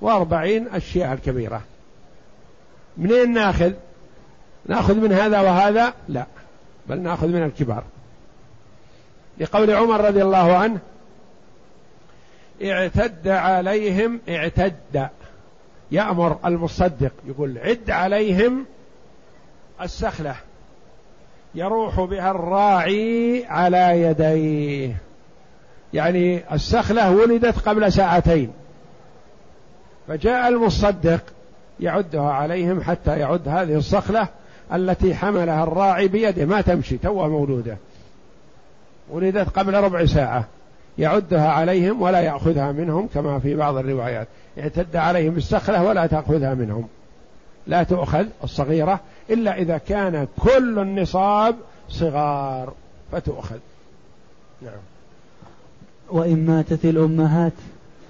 وأربعين 0.00 0.68
الشيعة 0.74 1.12
الكبيرة. 1.12 1.62
منين 2.96 3.32
ناخذ؟ 3.32 3.72
ناخذ 4.66 4.94
من 4.94 5.12
هذا 5.12 5.40
وهذا؟ 5.40 5.94
لا 6.08 6.26
بل 6.86 7.00
ناخذ 7.00 7.28
من 7.28 7.42
الكبار. 7.42 7.84
لقول 9.38 9.70
عمر 9.70 10.00
رضي 10.00 10.22
الله 10.22 10.56
عنه 10.56 10.78
اعتد 12.64 13.28
عليهم 13.28 14.20
اعتد. 14.28 15.08
يأمر 15.90 16.38
المصدق 16.44 17.12
يقول 17.26 17.58
عد 17.58 17.90
عليهم 17.90 18.66
السخلة. 19.82 20.36
يروح 21.56 22.00
بها 22.00 22.30
الراعي 22.30 23.44
على 23.48 24.02
يديه. 24.02 24.96
يعني 25.94 26.54
السخلة 26.54 27.10
ولدت 27.10 27.58
قبل 27.58 27.92
ساعتين. 27.92 28.50
فجاء 30.08 30.48
المصدق 30.48 31.20
يعدها 31.80 32.32
عليهم 32.32 32.82
حتى 32.82 33.18
يعد 33.18 33.48
هذه 33.48 33.74
الصخلة 33.74 34.28
التي 34.74 35.14
حملها 35.14 35.64
الراعي 35.64 36.08
بيده. 36.08 36.44
ما 36.44 36.60
تمشي 36.60 36.98
توها 36.98 37.28
مولودة. 37.28 37.76
ولدت 39.10 39.48
قبل 39.48 39.74
ربع 39.74 40.06
ساعة. 40.06 40.44
يعدها 40.98 41.48
عليهم 41.48 42.02
ولا 42.02 42.20
يأخذها 42.20 42.72
منهم 42.72 43.08
كما 43.14 43.38
في 43.38 43.54
بعض 43.54 43.76
الروايات. 43.76 44.28
اعتد 44.58 44.96
عليهم 44.96 45.36
السخلة 45.36 45.84
ولا 45.84 46.06
تأخذها 46.06 46.54
منهم. 46.54 46.88
لا 47.66 47.82
تؤخذ 47.82 48.26
الصغيرة 48.44 49.00
إلا 49.30 49.58
إذا 49.58 49.78
كان 49.78 50.26
كل 50.38 50.78
النصاب 50.78 51.56
صغار 51.88 52.72
فتؤخذ. 53.12 53.58
نعم. 54.62 54.80
وإن 56.10 56.46
ماتت 56.46 56.84
الأمهات 56.84 57.52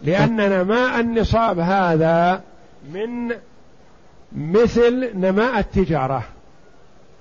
لأن 0.02 0.36
نماء 0.36 1.00
النصاب 1.00 1.59
هذا 1.59 2.42
من 2.92 3.32
مثل 4.32 5.11
نماء 5.14 5.59
التجارة 5.59 6.22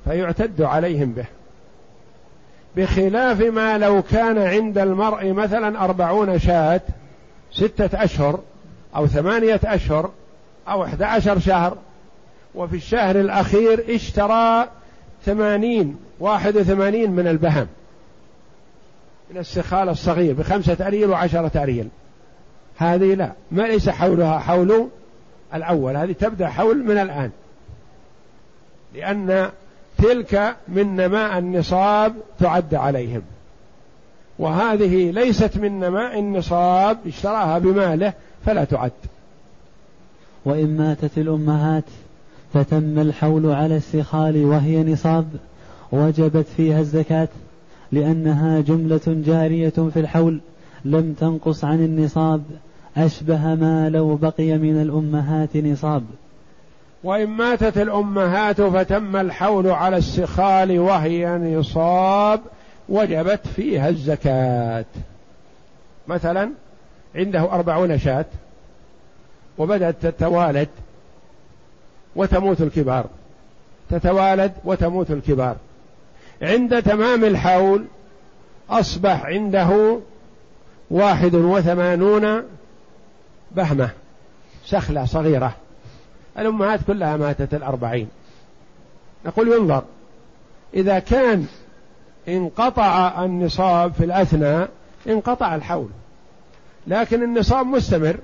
فيعتد 0.05 0.61
عليهم 0.61 1.11
به. 1.11 1.25
بخلاف 2.77 3.41
ما 3.41 3.77
لو 3.77 4.01
كان 4.01 4.37
عند 4.37 4.77
المرء 4.77 5.31
مثلا 5.31 5.83
أربعون 5.83 6.39
شاة 6.39 6.81
ستة 7.51 8.03
أشهر 8.03 8.39
أو 8.95 9.07
ثمانية 9.07 9.59
أشهر 9.63 10.11
أو 10.67 10.83
أحد 10.83 11.01
عشر 11.01 11.39
شهر 11.39 11.77
وفي 12.55 12.75
الشهر 12.75 13.19
الأخير 13.19 13.95
اشترى 13.95 14.67
ثمانين 15.25 15.95
واحد 16.19 16.57
وثمانين 16.57 17.11
من 17.11 17.27
البهم. 17.27 17.67
من 19.31 19.37
السخال 19.37 19.89
الصغير 19.89 20.33
بخمسة 20.33 20.87
أريل 20.87 21.09
وعشرة 21.09 21.63
أريل. 21.63 21.87
هذه 22.77 23.15
لا 23.15 23.31
ما 23.51 23.61
ليس 23.61 23.89
حولها 23.89 24.39
حول 24.39 24.87
الأول. 25.53 25.97
هذه 25.97 26.11
تبدأ 26.11 26.47
حول 26.47 26.83
من 26.83 26.97
الآن. 26.97 27.31
لأن 28.95 29.49
تلك 29.97 30.55
من 30.67 30.95
نماء 30.95 31.37
النصاب 31.37 32.15
تعد 32.39 32.75
عليهم. 32.75 33.21
وهذه 34.39 35.11
ليست 35.11 35.57
من 35.57 35.79
نماء 35.79 36.19
النصاب 36.19 36.97
اشتراها 37.07 37.57
بماله 37.57 38.13
فلا 38.45 38.63
تعد. 38.63 38.91
وإن 40.45 40.77
ماتت 40.77 41.17
الأمهات 41.17 41.83
فتم 42.55 42.99
الحول 42.99 43.51
على 43.51 43.77
السخال 43.77 44.45
وهي 44.45 44.83
نصاب 44.83 45.27
وجبت 45.91 46.45
فيها 46.57 46.79
الزكاة 46.79 47.27
لأنها 47.91 48.61
جملة 48.61 49.01
جارية 49.07 49.69
في 49.69 49.99
الحول 49.99 50.39
لم 50.85 51.13
تنقص 51.13 51.65
عن 51.65 51.85
النصاب 51.85 52.43
أشبه 52.97 53.55
ما 53.55 53.89
لو 53.89 54.15
بقي 54.15 54.57
من 54.57 54.81
الأمهات 54.81 55.57
نصاب. 55.57 56.03
وإن 57.03 57.27
ماتت 57.27 57.77
الأمهات 57.77 58.61
فتم 58.61 59.15
الحول 59.15 59.67
على 59.67 59.97
السخال 59.97 60.79
وهي 60.79 61.37
نصاب 61.37 62.39
وجبت 62.89 63.47
فيها 63.47 63.89
الزكاة. 63.89 64.85
مثلا 66.07 66.49
عنده 67.15 67.41
أربعون 67.41 67.97
شاة 67.97 68.25
وبدأت 69.57 69.95
تتوالد 70.01 70.69
وتموت 72.15 72.61
الكبار. 72.61 73.05
تتوالد 73.89 74.51
وتموت 74.63 75.11
الكبار. 75.11 75.55
عند 76.41 76.81
تمام 76.83 77.25
الحول 77.25 77.85
أصبح 78.69 79.25
عنده 79.25 79.99
واحد 80.91 81.35
وثمانون 81.35 82.43
بهمة 83.51 83.89
سخلة 84.65 85.05
صغيرة. 85.05 85.55
الأمهات 86.39 86.79
كلها 86.87 87.17
ماتت 87.17 87.53
الأربعين. 87.53 88.07
نقول 89.25 89.47
ينظر 89.47 89.83
إذا 90.73 90.99
كان 90.99 91.47
انقطع 92.27 93.23
النصاب 93.25 93.93
في 93.93 94.05
الأثناء 94.05 94.69
انقطع 95.07 95.55
الحول. 95.55 95.89
لكن 96.87 97.23
النصاب 97.23 97.65
مستمر. 97.65 98.17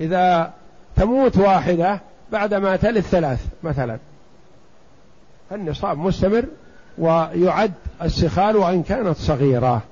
إذا 0.00 0.52
تموت 0.96 1.36
واحدة 1.36 2.00
بعدما 2.32 2.76
تلث 2.76 3.08
ثلاث 3.10 3.46
مثلا. 3.62 3.98
فالنصاب 5.50 5.98
مستمر 5.98 6.44
ويعد 6.98 7.72
السخال 8.02 8.56
وإن 8.56 8.82
كانت 8.82 9.16
صغيرة 9.16 9.82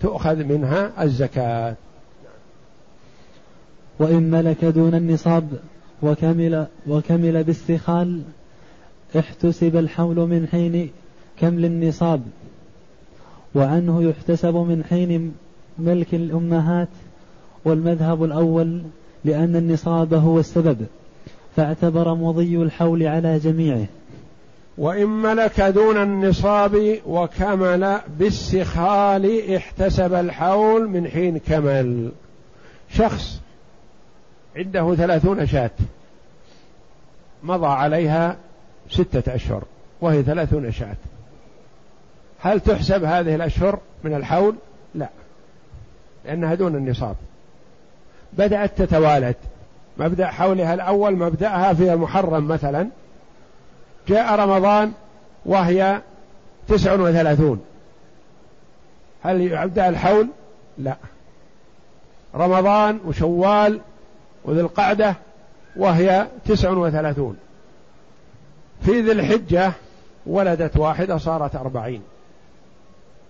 تؤخذ 0.00 0.44
منها 0.44 1.02
الزكاة. 1.02 1.74
وإن 3.98 4.30
ملك 4.30 4.64
دون 4.64 4.94
النصاب 4.94 5.48
وكمل 6.02 6.66
وكمل 6.86 7.44
بالسخال 7.44 8.22
احتسب 9.18 9.76
الحول 9.76 10.16
من 10.16 10.48
حين 10.52 10.90
كم 11.40 11.58
للنصاب 11.58 12.22
وعنه 13.54 14.02
يحتسب 14.02 14.54
من 14.54 14.84
حين 14.84 15.34
ملك 15.78 16.14
الأمهات 16.14 16.88
والمذهب 17.64 18.24
الأول 18.24 18.82
لأن 19.24 19.56
النصاب 19.56 20.14
هو 20.14 20.38
السبب. 20.38 20.86
فاعتبر 21.58 22.14
مضي 22.14 22.56
الحول 22.56 23.02
على 23.02 23.38
جميعه. 23.38 23.86
وإن 24.78 25.06
ملك 25.06 25.60
دون 25.60 26.02
النصاب 26.02 26.98
وكمل 27.06 28.00
بالسخال 28.08 29.54
احتسب 29.56 30.14
الحول 30.14 30.88
من 30.88 31.08
حين 31.08 31.38
كمل. 31.38 32.12
شخص 32.90 33.40
عنده 34.56 34.94
ثلاثون 34.94 35.46
شاة 35.46 35.70
مضى 37.42 37.66
عليها 37.66 38.36
ستة 38.90 39.34
أشهر 39.34 39.64
وهي 40.00 40.22
ثلاثون 40.22 40.72
شاة. 40.72 40.96
هل 42.40 42.60
تحسب 42.60 43.04
هذه 43.04 43.34
الأشهر 43.34 43.78
من 44.04 44.14
الحول؟ 44.14 44.54
لا 44.94 45.08
لأنها 46.24 46.54
دون 46.54 46.76
النصاب. 46.76 47.16
بدأت 48.32 48.82
تتوالد. 48.82 49.36
مبدأ 49.98 50.26
حولها 50.26 50.74
الأول 50.74 51.16
مبدأها 51.16 51.74
في 51.74 51.92
المحرم 51.92 52.48
مثلا. 52.48 52.88
جاء 54.08 54.34
رمضان 54.34 54.92
وهي 55.46 56.00
تسع 56.68 56.92
وثلاثون. 56.92 57.64
هل 59.22 59.40
يبدأ 59.40 59.88
الحول؟ 59.88 60.28
لا. 60.78 60.96
رمضان 62.34 63.00
وشوال 63.06 63.80
وذي 64.44 64.60
القعدة 64.60 65.14
وهي 65.76 66.26
تسع 66.44 66.70
وثلاثون. 66.70 67.36
في 68.82 69.00
ذي 69.00 69.12
الحجة 69.12 69.72
ولدت 70.26 70.76
واحدة 70.76 71.18
صارت 71.18 71.56
أربعين. 71.56 72.02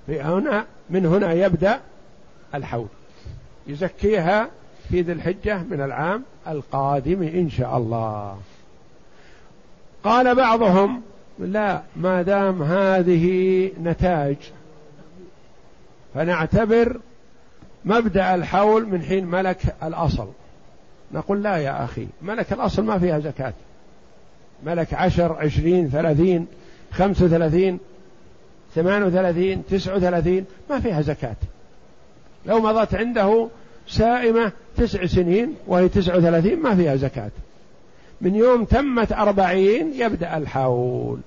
في 0.07 0.21
هنا 0.23 0.65
من 0.91 1.07
هنا 1.07 1.33
يبدأ 1.33 1.81
الحول. 2.55 2.87
يزكيها 3.67 4.49
في 4.91 5.03
ذي 5.03 5.13
الحجة 5.13 5.63
من 5.71 5.81
العام 5.81 6.23
القادم 6.49 7.23
إن 7.23 7.51
شاء 7.51 7.77
الله. 7.77 8.39
قال 10.05 10.35
بعضهم 10.35 11.03
لا 11.39 11.83
ما 11.97 12.23
دام 12.23 12.63
هذه 12.63 13.71
نتاج 13.83 14.37
فنعتبر 16.15 17.01
مبدأ 17.85 18.35
الحول 18.35 18.87
من 18.87 19.03
حين 19.03 19.27
ملك 19.27 19.77
الأصل. 19.83 20.29
نقول 21.13 21.43
لا 21.43 21.57
يا 21.57 21.85
أخي 21.85 22.07
ملك 22.23 22.53
الأصل 22.53 22.85
ما 22.85 22.99
فيها 22.99 23.19
زكاة. 23.19 23.53
ملك 24.67 24.95
عشر 24.95 25.33
عشرين 25.33 25.89
ثلاثين 25.89 26.47
خمسة 26.93 27.25
وثلاثين 27.25 27.79
ثمان 28.75 29.03
وثلاثين 29.03 29.63
تسعة 29.71 29.97
وثلاثين 29.97 30.45
ما 30.71 30.81
فيها 30.81 31.03
زكاة. 31.03 31.37
لو 32.47 32.61
مضت 32.61 32.95
عنده 32.95 33.49
سائمة 33.89 34.53
تسع 34.77 35.07
سنين 35.07 35.55
وهي 35.67 35.89
تسع 35.89 36.17
وثلاثين 36.17 36.63
ما 36.63 36.75
فيها 36.75 36.97
زكاة. 36.97 37.31
من 38.21 38.35
يوم 38.35 38.65
تمت 38.65 39.13
أربعين 39.13 39.93
يبدأ 39.95 40.37
الحول. 40.37 41.19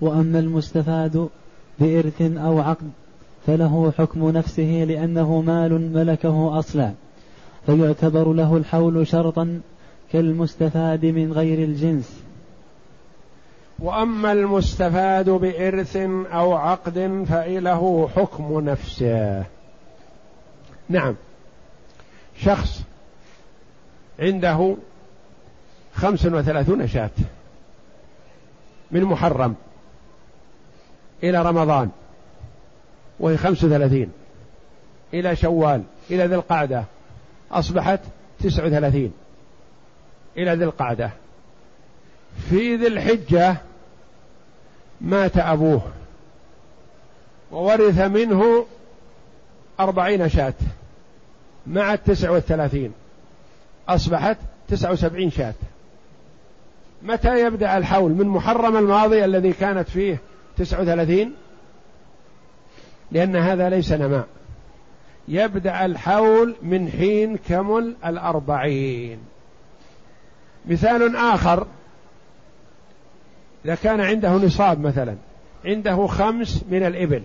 وأما 0.00 0.38
المستفاد 0.38 1.28
بإرث 1.78 2.22
أو 2.22 2.60
عقد 2.60 2.90
فله 3.46 3.92
حكم 3.98 4.30
نفسه 4.30 4.84
لأنه 4.88 5.40
مال 5.40 5.92
ملكه 5.92 6.58
أصلا 6.58 6.92
فيعتبر 7.66 8.32
له 8.32 8.56
الحول 8.56 9.06
شرطا 9.06 9.60
كالمستفاد 10.12 11.06
من 11.06 11.32
غير 11.32 11.58
الجنس. 11.58 12.22
وأما 13.78 14.32
المستفاد 14.32 15.30
بإرث 15.30 15.96
أو 16.32 16.52
عقد 16.52 17.24
فله 17.28 18.08
حكم 18.16 18.60
نفسه. 18.60 19.44
نعم. 20.88 21.14
شخص 22.44 22.82
عنده 24.18 24.76
خمس 25.94 26.26
وثلاثون 26.26 26.88
شاة 26.88 27.10
من 28.90 29.04
محرم 29.04 29.54
إلى 31.22 31.42
رمضان 31.42 31.90
وهي 33.20 33.36
خمس 33.36 33.64
وثلاثين 33.64 34.12
إلى 35.14 35.36
شوال 35.36 35.82
إلى 36.10 36.26
ذي 36.26 36.34
القعدة 36.34 36.84
أصبحت 37.52 38.00
تسع 38.40 38.64
وثلاثين 38.64 39.12
إلى 40.36 40.54
ذي 40.54 40.64
القعدة. 40.64 41.10
في 42.50 42.76
ذي 42.76 42.86
الحجة 42.86 43.56
مات 45.00 45.36
أبوه 45.36 45.82
وورث 47.52 47.98
منه 47.98 48.66
أربعين 49.80 50.28
شاة. 50.28 50.54
مع 51.66 51.94
التسع 51.94 52.30
والثلاثين. 52.30 52.92
أصبحت 53.88 54.36
تسع 54.68 54.90
وسبعين 54.90 55.30
شاة. 55.30 55.54
متى 57.02 57.40
يبدأ 57.40 57.76
الحول؟ 57.76 58.10
من 58.10 58.26
محرم 58.26 58.76
الماضي 58.76 59.24
الذي 59.24 59.52
كانت 59.52 59.88
فيه 59.88 60.18
تسع 60.56 60.80
وثلاثين؟ 60.80 61.34
لأن 63.12 63.36
هذا 63.36 63.68
ليس 63.68 63.92
نماء. 63.92 64.26
يبدأ 65.28 65.86
الحول 65.86 66.56
من 66.62 66.88
حين 66.88 67.36
كمل 67.36 67.94
الأربعين. 68.06 69.18
مثال 70.66 71.16
آخر. 71.16 71.66
إذا 73.64 73.74
كان 73.74 74.00
عنده 74.00 74.32
نصاب 74.32 74.80
مثلا 74.80 75.16
عنده 75.64 76.06
خمس 76.06 76.64
من 76.70 76.86
الإبل 76.86 77.22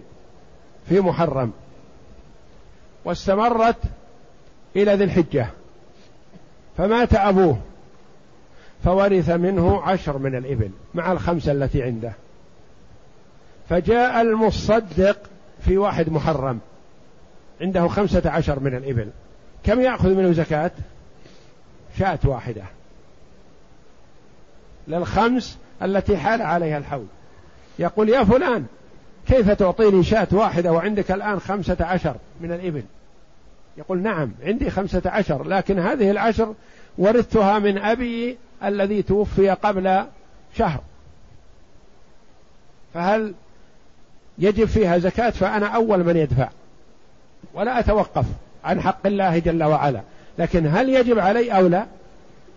في 0.90 1.00
محرم 1.00 1.52
واستمرت 3.06 3.78
إلى 4.76 4.96
ذي 4.96 5.04
الحجة. 5.04 5.48
فمات 6.78 7.14
أبوه. 7.14 7.58
فورث 8.84 9.30
منه 9.30 9.82
عشر 9.82 10.18
من 10.18 10.36
الإبل 10.36 10.70
مع 10.94 11.12
الخمسة 11.12 11.52
التي 11.52 11.84
عنده. 11.84 12.14
فجاء 13.70 14.22
المصدق 14.22 15.18
في 15.66 15.78
واحد 15.78 16.10
محرم. 16.10 16.60
عنده 17.62 17.88
خمسة 17.88 18.30
عشر 18.30 18.60
من 18.60 18.76
الإبل. 18.76 19.10
كم 19.64 19.82
يأخذ 19.82 20.10
منه 20.10 20.32
زكاة؟ 20.32 20.72
شاة 22.00 22.20
واحدة. 22.24 22.64
للخمس 24.88 25.58
التي 25.84 26.18
حال 26.18 26.42
عليها 26.42 26.78
الحول. 26.78 27.06
يقول 27.80 28.10
يا 28.10 28.24
فلان 28.24 28.66
كيف 29.28 29.52
تعطيني 29.52 30.04
شاة 30.04 30.28
واحدة 30.32 30.72
وعندك 30.72 31.12
الآن 31.12 31.40
خمسة 31.40 31.78
عشر 31.80 32.16
من 32.42 32.52
الإبل؟ 32.52 32.84
يقول 33.78 34.02
نعم 34.02 34.32
عندي 34.44 34.70
خمسة 34.70 35.02
عشر 35.06 35.44
لكن 35.44 35.80
هذه 35.80 36.12
العشر 36.12 36.54
ورثتها 36.98 37.60
من 37.60 37.78
أبي 37.78 38.38
الذي 38.64 39.02
توفي 39.02 39.50
قبل 39.50 40.04
شهر. 40.58 40.80
فهل 42.94 43.34
يجب 44.38 44.66
فيها 44.66 44.98
زكاة؟ 44.98 45.30
فأنا 45.30 45.68
أول 45.68 46.04
من 46.04 46.18
يدفع. 46.18 46.50
ولا 47.54 47.80
أتوقف 47.80 48.26
عن 48.64 48.82
حق 48.82 49.08
الله 49.08 49.40
جل 49.40 49.64
وعلا. 49.64 50.02
لكن 50.40 50.68
هل 50.68 50.90
يجب 50.90 51.20
علي 51.20 51.52
أو 51.52 51.68
لا؟ 51.68 51.86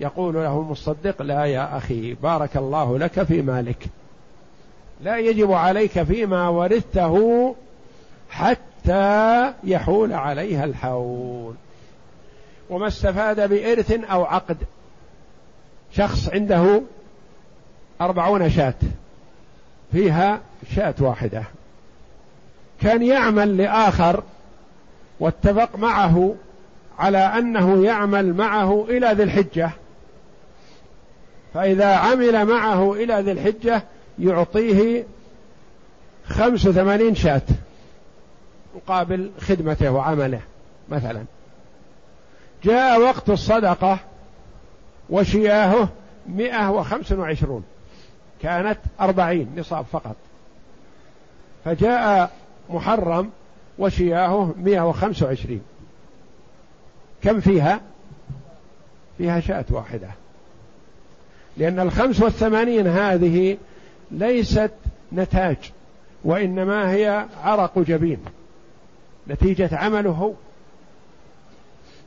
يقول 0.00 0.34
له 0.34 0.60
المصدق 0.60 1.22
لا 1.22 1.44
يا 1.44 1.76
أخي 1.76 2.14
بارك 2.14 2.56
الله 2.56 2.98
لك 2.98 3.22
في 3.22 3.42
مالك. 3.42 3.86
لا 5.02 5.16
يجب 5.16 5.52
عليك 5.52 6.02
فيما 6.02 6.48
ورثته 6.48 7.54
حتى 8.30 8.67
يحول 9.64 10.12
عليها 10.12 10.64
الحول. 10.64 11.54
وما 12.70 12.86
استفاد 12.86 13.48
بإرث 13.48 13.90
أو 13.90 14.24
عقد. 14.24 14.56
شخص 15.92 16.28
عنده 16.28 16.82
أربعون 18.00 18.50
شاة. 18.50 18.74
فيها 19.92 20.40
شاة 20.74 20.94
واحدة. 21.00 21.42
كان 22.82 23.02
يعمل 23.02 23.56
لآخر 23.56 24.22
واتفق 25.20 25.76
معه 25.76 26.34
على 26.98 27.18
أنه 27.18 27.84
يعمل 27.84 28.34
معه 28.34 28.86
إلى 28.88 29.12
ذي 29.12 29.22
الحجة. 29.22 29.70
فإذا 31.54 31.94
عمل 31.94 32.44
معه 32.44 32.92
إلى 32.92 33.14
ذي 33.14 33.32
الحجة 33.32 33.82
يعطيه 34.18 35.04
خمس 36.26 36.66
وثمانين 36.66 37.14
شاة. 37.14 37.42
مقابل 38.86 39.30
خدمته 39.40 39.90
وعمله 39.90 40.40
مثلا. 40.88 41.24
جاء 42.64 43.00
وقت 43.00 43.30
الصدقة 43.30 43.98
وشياهه 45.10 45.88
مئة 46.28 46.70
وخمس 46.70 47.12
وعشرون 47.12 47.64
كانت 48.42 48.78
أربعين 49.00 49.48
نصاب 49.56 49.84
فقط. 49.92 50.16
فجاء 51.64 52.30
محرم 52.70 53.30
وشياهه 53.78 54.54
مئة 54.58 54.88
وخمس 54.88 55.22
وعشرين. 55.22 55.62
كم 57.22 57.40
فيها؟ 57.40 57.80
فيها 59.18 59.40
شاة 59.40 59.64
واحدة. 59.70 60.08
لأن 61.56 61.80
الخمس 61.80 62.20
والثمانين 62.20 62.86
هذه 62.86 63.58
ليست 64.10 64.70
نتاج 65.12 65.56
وإنما 66.24 66.92
هي 66.92 67.26
عرق 67.42 67.78
جبين. 67.78 68.18
نتيجة 69.30 69.68
عمله. 69.72 70.34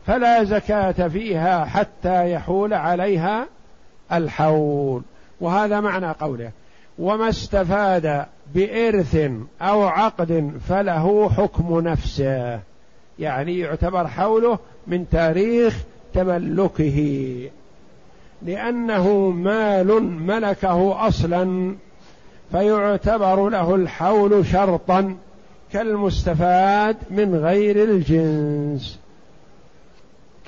فلا 0.08 0.44
زكاة 0.44 1.08
فيها 1.08 1.66
حتى 1.66 2.32
يحول 2.32 2.74
عليها 2.74 3.48
الحول. 4.12 5.02
وهذا 5.42 5.80
معنى 5.80 6.12
قوله 6.12 6.52
وما 7.00 7.30
استفاد 7.30 8.26
بإرث 8.56 9.32
أو 9.62 9.84
عقد 9.84 10.52
فله 10.70 11.30
حكم 11.30 11.80
نفسه. 11.80 12.60
يعني 13.20 13.60
يعتبر 13.60 14.08
حوله 14.08 14.60
من 14.88 15.10
تاريخ 15.10 15.78
تملكه. 16.14 17.50
لأنه 18.42 19.30
مال 19.30 20.04
ملكه 20.04 21.08
أصلا 21.08 21.76
فيعتبر 22.52 23.50
له 23.50 23.76
الحول 23.76 24.46
شرطا. 24.46 25.16
كالمستفاد 25.74 26.98
من 27.10 27.36
غير 27.36 27.84
الجنس. 27.84 29.00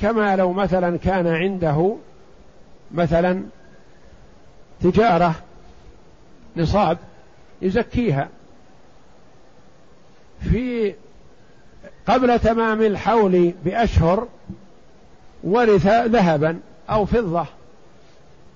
كما 0.01 0.35
لو 0.35 0.53
مثلا 0.53 0.97
كان 0.97 1.27
عنده 1.27 1.95
مثلا 2.91 3.43
تجارة 4.81 5.35
نصاب 6.57 6.97
يزكيها. 7.61 8.29
في 10.39 10.93
قبل 12.07 12.39
تمام 12.39 12.81
الحول 12.81 13.53
بأشهر 13.65 14.27
ورث 15.43 15.87
ذهبا 15.87 16.59
أو 16.89 17.05
فضة. 17.05 17.45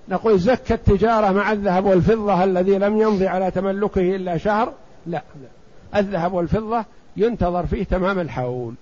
نقول 0.10 0.40
زكى 0.40 0.74
التجارة 0.74 1.32
مع 1.32 1.52
الذهب 1.52 1.86
والفضة 1.86 2.44
الذي 2.44 2.78
لم 2.78 3.02
يمضي 3.02 3.28
على 3.28 3.52
تملكه 3.52 4.16
إلا 4.16 4.38
شهر؟ 4.38 4.74
لا, 5.06 5.24
لا. 5.42 5.57
الذهب 5.96 6.34
والفضة 6.34 6.86
ينتظر 7.18 7.66
فيه 7.66 7.84
تمام 7.84 8.20
الحول. 8.20 8.74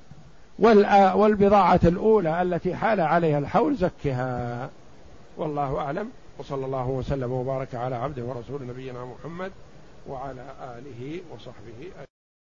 والبضاعة 1.16 1.80
الأولى 1.84 2.42
التي 2.42 2.76
حال 2.76 3.02
عليها 3.02 3.40
الحول 3.40 3.76
زكها. 3.76 4.70
والله 5.38 5.78
أعلم. 5.78 6.10
وصلى 6.40 6.66
الله 6.66 6.88
وسلم 6.88 7.32
وبارك 7.32 7.76
على 7.76 7.96
عبده 7.96 8.24
ورسول 8.24 8.68
نبينا 8.68 9.06
محمد 9.06 9.52
وعلى 10.08 10.46
آله 10.78 11.22
وصحبه 11.34 12.06